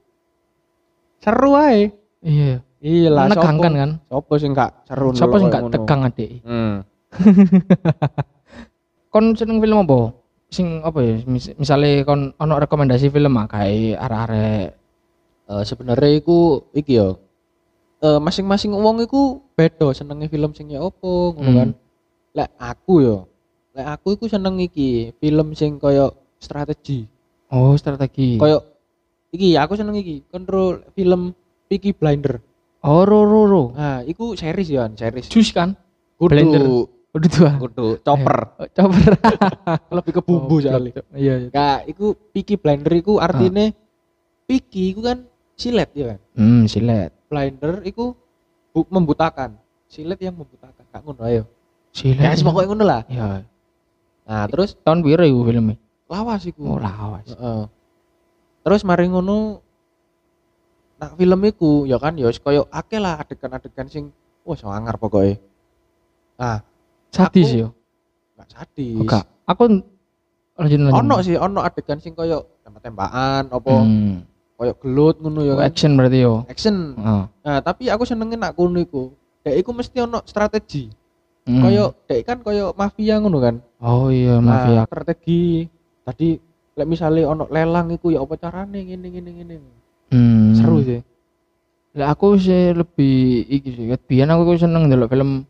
seru 1.19 1.53
ae. 1.55 1.89
Iya. 2.21 2.61
Iya 2.83 3.09
lah, 3.09 3.31
Menegangkan 3.31 3.73
kan. 3.73 3.89
Sopo 4.11 4.35
sing 4.35 4.51
gak 4.51 4.83
seru 4.83 5.15
Siapa 5.15 5.39
sing 5.39 5.47
gak 5.47 5.71
tegang 5.71 6.03
adik? 6.03 6.43
Hmm. 6.43 6.83
kon 9.13 9.37
seneng 9.37 9.61
film 9.61 9.85
apa? 9.85 10.11
Sing 10.49 10.81
apa 10.83 10.99
ya? 10.99 11.13
Mis 11.25 11.49
misalnya 11.55 12.03
kon 12.03 12.33
ono 12.35 12.53
rekomendasi 12.59 13.07
film 13.07 13.39
ah 13.39 13.47
kayak 13.47 13.99
arek-arek 13.99 14.69
Eh, 15.43 15.63
sebenarnya 15.67 16.23
iku 16.23 16.63
iki 16.71 16.95
ya. 16.95 17.19
Eh, 17.99 18.19
masing-masing 18.19 18.71
wong 18.71 19.03
iku 19.03 19.43
beda 19.55 19.91
senenge 19.91 20.31
film 20.31 20.55
sing 20.55 20.71
ya 20.71 20.79
opo 20.79 21.35
ngono 21.35 21.43
Hmm. 21.43 21.57
kan. 21.59 21.69
Lek 22.33 22.49
aku 22.57 22.93
ya, 23.03 23.17
lek 23.73 23.87
aku 23.89 24.07
iku 24.13 24.25
seneng 24.29 24.61
iki 24.61 25.13
film 25.17 25.57
sing 25.57 25.81
koyo 25.81 26.13
strategi. 26.37 27.09
oh 27.49 27.73
strategi. 27.73 28.37
Koyo 28.37 28.61
iki 29.33 29.57
aku 29.57 29.73
seneng 29.73 29.97
iki 29.97 30.21
kontrol 30.29 30.85
film 30.93 31.33
Peaky 31.65 31.97
Blinder. 31.97 32.37
oh 32.83 33.01
ro 33.01 33.25
ro 33.25 33.41
ro. 33.47 33.63
Nah, 33.73 34.03
iku 34.03 34.37
series 34.37 34.69
ya, 34.69 34.85
series. 34.93 35.25
Jus 35.25 35.49
kan? 35.49 35.73
Kudu, 36.19 36.29
Blender. 36.29 36.63
Udah 37.13 37.29
tua. 37.29 37.51
kudu 37.61 37.87
chopper. 38.01 38.37
Oh, 38.59 38.67
coba. 38.69 38.97
Lebih 40.01 40.11
ke 40.17 40.21
bumbu 40.21 40.57
soalnya. 40.59 41.01
Iya. 41.13 41.33
iya. 41.45 41.49
Kak, 41.49 41.85
iku 41.87 42.13
Peaky 42.33 42.57
Blinder 42.57 42.93
iku 42.93 43.17
artinya 43.17 43.69
Peaky 44.45 44.93
iku 44.93 45.01
kan 45.05 45.25
silet 45.53 45.89
ya 45.93 46.13
kan. 46.13 46.19
Hmm, 46.33 46.63
silet. 46.65 47.09
Blinder 47.29 47.85
iku 47.85 48.13
bu- 48.69 48.89
membutakan. 48.89 49.57
Silet 49.85 50.17
yang 50.19 50.33
membutakan. 50.33 50.83
Kak 50.89 51.01
ngono 51.01 51.21
ayo. 51.23 51.43
Silet. 51.93 52.17
Ya, 52.17 52.33
pokoknya 52.41 52.67
ngono 52.69 52.83
lah. 52.83 53.01
Iya. 53.05 53.45
Nah, 54.23 54.47
terus 54.47 54.75
Tahun 54.77 54.99
piro 54.99 55.21
iku 55.21 55.41
filmnya? 55.43 55.75
lawas 56.05 56.45
iku. 56.45 56.61
Oh, 56.63 56.77
lawas. 56.77 57.25
Heeh. 57.25 57.63
Terus 58.63 58.81
mari 58.83 59.09
ngono 59.09 59.59
nak 60.95 61.17
film 61.17 61.41
iku 61.43 61.83
ya 61.83 61.97
kan 61.97 62.15
ya 62.15 62.29
wis 62.29 62.37
koyo 62.37 62.69
akeh 62.69 62.95
lah 62.95 63.17
adegan-adegan 63.17 63.87
sing 63.87 64.03
wah 64.41 64.55
sangar 64.55 64.95
pokoknya. 64.95 65.41
Nah, 66.35 66.61
Sadis 67.09 67.49
yo. 67.51 67.73
gak 68.33 68.47
sadis. 68.47 68.95
Enggak. 68.95 69.25
Aku 69.43 69.63
lanjut 70.55 70.79
lanjut. 70.79 71.01
Ono 71.01 71.15
sih, 71.19 71.35
ono 71.35 71.59
adegan 71.59 71.97
sing 71.97 72.13
koyo 72.13 72.45
tembak-tembakan 72.61 73.49
apa 73.49 73.71
Hmm. 73.75 74.21
koyo 74.53 74.73
gelut 74.77 75.17
ngono 75.19 75.41
ya 75.41 75.53
Oh, 75.53 75.57
kan. 75.57 75.65
action 75.67 75.91
berarti 75.93 76.19
yo. 76.21 76.45
Action. 76.47 76.75
Heeh. 76.95 77.23
Nah, 77.43 77.57
tapi 77.59 77.89
aku 77.89 78.03
senengin 78.03 78.37
nak 78.37 78.53
kono 78.53 78.77
iku. 78.77 79.11
Dek 79.41 79.59
iku 79.59 79.73
mesti 79.73 79.97
ono 79.99 80.23
strategi. 80.23 80.87
Hmm. 81.43 81.59
Koyo 81.59 81.85
dek 82.07 82.23
kan 82.23 82.39
koyo 82.39 82.71
mafia 82.73 83.19
ngono 83.19 83.37
kan. 83.43 83.55
Oh 83.83 84.07
iya, 84.07 84.39
Nah, 84.39 84.63
mafia. 84.63 84.81
strategi. 84.87 85.67
Tadi 86.03 86.39
lek 86.73 86.87
misalnya 86.87 87.27
ono 87.27 87.43
lelang 87.51 87.91
iku 87.91 88.15
ya 88.15 88.23
apa 88.23 88.39
carane 88.39 88.79
ngene 88.79 89.07
ngene 89.11 89.31
ngene. 89.35 89.55
Hmm. 90.07 90.55
Seru 90.55 90.79
sih. 90.79 91.03
Lah 91.93 92.15
aku 92.15 92.39
sih 92.39 92.71
lebih 92.71 93.43
iki 93.45 93.69
sih. 93.75 93.85
Biyen 94.07 94.31
aku 94.31 94.55
seneng 94.55 94.87
ndelok 94.87 95.11
film 95.11 95.43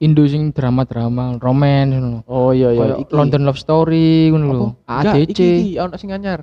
Indo 0.00 0.24
sing 0.24 0.48
drama-drama, 0.56 1.36
romance 1.36 1.92
ngono. 1.92 2.24
Oh 2.24 2.56
iya 2.56 2.72
iya 2.72 2.96
iki. 2.96 3.12
London 3.12 3.44
Love 3.44 3.60
Story 3.60 4.32
ngono 4.32 4.44
lho. 4.48 4.68
ADC. 4.88 5.28
iki, 5.28 5.48
iki 5.60 5.72
ono 5.76 5.92
sing 6.00 6.08
anyar. 6.08 6.40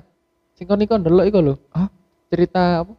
Sing 0.54 0.66
kon 0.66 0.78
iku 0.78 0.94
ndelok 0.94 1.26
iku 1.26 1.38
lho. 1.42 1.54
Hah? 1.74 1.90
Cerita 2.30 2.86
apa? 2.86 2.92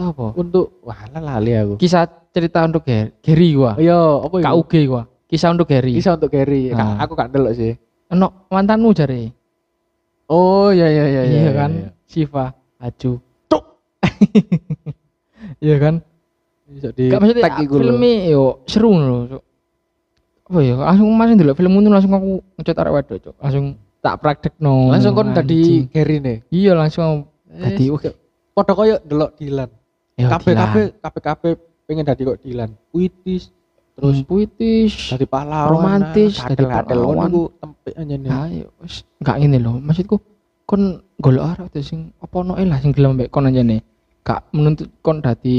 Apa? 0.00 0.32
Untuk 0.32 0.80
wah 0.80 0.96
lah 1.12 1.20
lali 1.20 1.52
aku. 1.52 1.76
Kisah 1.76 2.08
cerita 2.32 2.64
untuk 2.64 2.88
Gary, 3.20 3.48
gua. 3.52 3.76
Iya, 3.76 3.98
apa 4.24 4.34
iku? 4.34 4.46
KUG 4.64 4.72
gua. 4.88 5.02
Kisah 5.28 5.52
untuk 5.52 5.68
Gary. 5.68 5.92
Bisa 5.94 6.16
untuk 6.16 6.32
Gary. 6.32 6.72
Kak, 6.72 6.80
Ah. 6.80 6.96
aku 7.04 7.12
gak 7.12 7.28
ndelok 7.28 7.52
sih. 7.52 7.72
Ono 8.10 8.48
mantanmu 8.48 8.90
jare. 8.90 9.30
Oh 10.26 10.70
iya 10.70 10.86
iya 10.86 11.04
iya 11.06 11.22
Iya 11.22 11.50
kan? 11.52 11.70
Siva, 12.06 12.50
Aju. 12.78 13.20
Cuk. 13.46 13.64
Iya 15.60 15.76
kan? 15.76 15.94
Bisa 16.66 16.88
di 16.94 17.10
Gak 17.10 17.18
maksudnya 17.20 17.50
filmnya 17.66 18.12
yo 18.30 18.62
seru 18.64 18.90
lho. 18.94 19.18
Cuk. 19.28 19.42
Apa 20.50 20.58
ya? 20.60 20.74
Langsung 20.74 21.06
masih 21.14 21.34
ndelok 21.38 21.56
film 21.56 21.72
itu 21.76 21.90
langsung 21.90 22.12
aku 22.14 22.30
ngecat 22.58 22.76
arek 22.80 22.94
wedok, 22.94 23.18
Cuk. 23.22 23.34
Langsung 23.38 23.64
tak 24.00 24.14
praktek 24.18 24.54
no. 24.58 24.90
Langsung 24.90 25.12
kon 25.14 25.30
tadi 25.30 25.86
Gary 25.86 26.18
nih. 26.18 26.38
Iya 26.50 26.72
langsung 26.74 27.28
tadi 27.46 27.84
Eh. 27.86 28.14
Padha 28.50 28.72
koyo 28.74 28.98
ndelok 29.02 29.30
Dilan. 29.38 29.70
Ya, 30.20 30.28
Kabeh 30.28 30.52
Dilan. 30.52 30.60
kabeh 30.62 30.84
kabeh 31.00 31.22
kabeh 31.24 31.52
pengen 31.84 32.04
dadi 32.04 32.22
kok 32.22 32.38
Dilan. 32.40 32.70
Puitis, 32.92 33.48
terus 33.96 33.96
terus 33.96 34.18
puitis. 34.22 34.92
dadi 35.08 35.24
pahlawan. 35.24 35.70
romantis, 35.72 36.32
kadel-kadel 36.36 36.98
pahlawan. 37.00 37.16
ngono 37.16 37.26
iku 37.26 37.42
tempek 37.56 37.94
aja 37.96 38.14
nih. 38.14 38.30
Ayo 38.30 38.64
wis 38.78 38.94
gak 39.18 39.36
ngene 39.40 39.58
lho. 39.58 39.72
Maksudku 39.80 40.16
kon 40.64 40.82
golek 41.18 41.44
arek 41.44 41.66
tuh 41.72 41.82
sing 41.82 42.00
apa 42.16 42.34
ono 42.36 42.52
lah 42.54 42.78
sing 42.78 42.92
gelem 42.92 43.16
mbek 43.16 43.32
kon 43.32 43.48
aja 43.48 43.62
nih. 43.62 43.80
Gak 44.20 44.40
menuntut 44.52 44.88
kon 45.00 45.18
dadi 45.18 45.58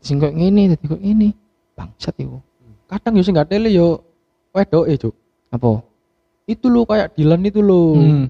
sing 0.00 0.16
kok 0.16 0.32
ngene, 0.32 0.72
dadi 0.72 0.84
kok 0.84 0.98
ngene. 0.98 1.28
Bangsat 1.76 2.16
iku. 2.16 2.40
Kadang 2.86 3.14
yo 3.14 3.22
sing 3.22 3.36
gak 3.36 3.50
tele 3.50 3.68
yo 3.68 4.00
wedoke, 4.50 4.96
Cuk. 4.96 5.14
Apa? 5.52 5.84
Itu 6.46 6.70
lo 6.70 6.86
kayak 6.86 7.12
Dilan 7.12 7.44
itu 7.44 7.60
lo. 7.60 7.92
Hmm. 7.92 8.26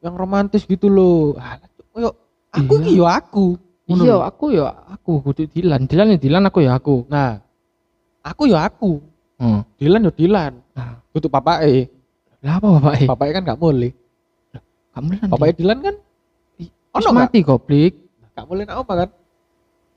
Yang 0.00 0.14
romantis 0.18 0.62
gitu 0.64 0.88
lo. 0.88 1.38
Ah, 1.38 1.56
koyo 1.92 2.10
aku 2.50 2.74
Iya. 2.82 2.96
yo 2.96 3.04
aku. 3.06 3.46
Iya, 3.84 4.16
aku 4.24 4.44
ya 4.48 4.72
aku 4.88 5.20
kudu 5.20 5.44
Dilan. 5.44 5.84
Dilan 5.84 6.16
ya 6.16 6.18
Dilan 6.18 6.48
aku 6.48 6.64
ya 6.64 6.72
aku. 6.76 7.04
Nah, 7.12 7.36
aku 8.24 8.48
yo 8.48 8.56
aku. 8.56 9.04
Hmm. 9.36 9.60
Dilan 9.76 10.08
yo 10.08 10.12
Dilan. 10.12 10.56
Nah, 10.72 11.04
Tutup 11.12 11.28
papake. 11.30 11.92
lah 12.44 12.60
apa 12.60 12.66
bapak 12.76 12.92
eh? 13.00 13.08
Papake 13.08 13.32
kan 13.32 13.42
gak 13.44 13.60
boleh. 13.60 13.92
Kamu 14.96 15.08
lan. 15.16 15.28
Papake 15.28 15.52
Dilan 15.60 15.78
kan 15.84 15.94
ono 16.94 17.08
gak? 17.12 17.16
mati 17.16 17.38
goblik. 17.44 17.92
Gak 18.32 18.46
boleh 18.48 18.64
nak 18.64 18.82
apa 18.82 18.92
kan? 19.04 19.08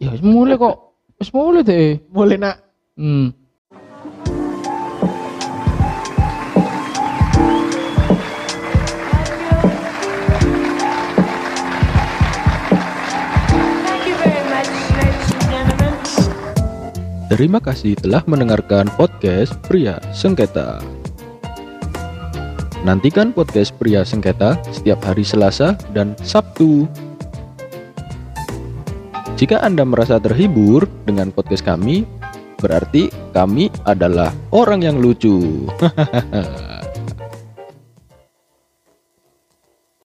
Ya 0.04 0.14
wis 0.14 0.22
mulai 0.22 0.60
kok. 0.60 0.76
Wis 1.18 1.30
mulai 1.32 1.64
deh. 1.64 1.98
Boleh 2.12 2.38
nak 2.38 2.56
Hmm. 2.98 3.30
Terima 17.28 17.60
kasih 17.60 18.00
telah 18.00 18.24
mendengarkan 18.24 18.88
podcast 18.96 19.52
Pria 19.68 20.00
Sengketa. 20.16 20.80
Nantikan 22.88 23.36
podcast 23.36 23.76
Pria 23.76 24.08
Sengketa 24.08 24.56
setiap 24.72 25.04
hari 25.04 25.28
Selasa 25.28 25.76
dan 25.92 26.16
Sabtu. 26.24 26.88
Jika 29.36 29.60
Anda 29.60 29.84
merasa 29.84 30.24
terhibur 30.24 30.88
dengan 31.04 31.36
podcast 31.36 31.68
kami, 31.68 32.08
berarti 32.64 33.12
kami 33.36 33.76
adalah 33.84 34.32
orang 34.56 34.88
yang 34.88 35.04
lucu. 35.04 35.68
Hahaha. 35.84 36.64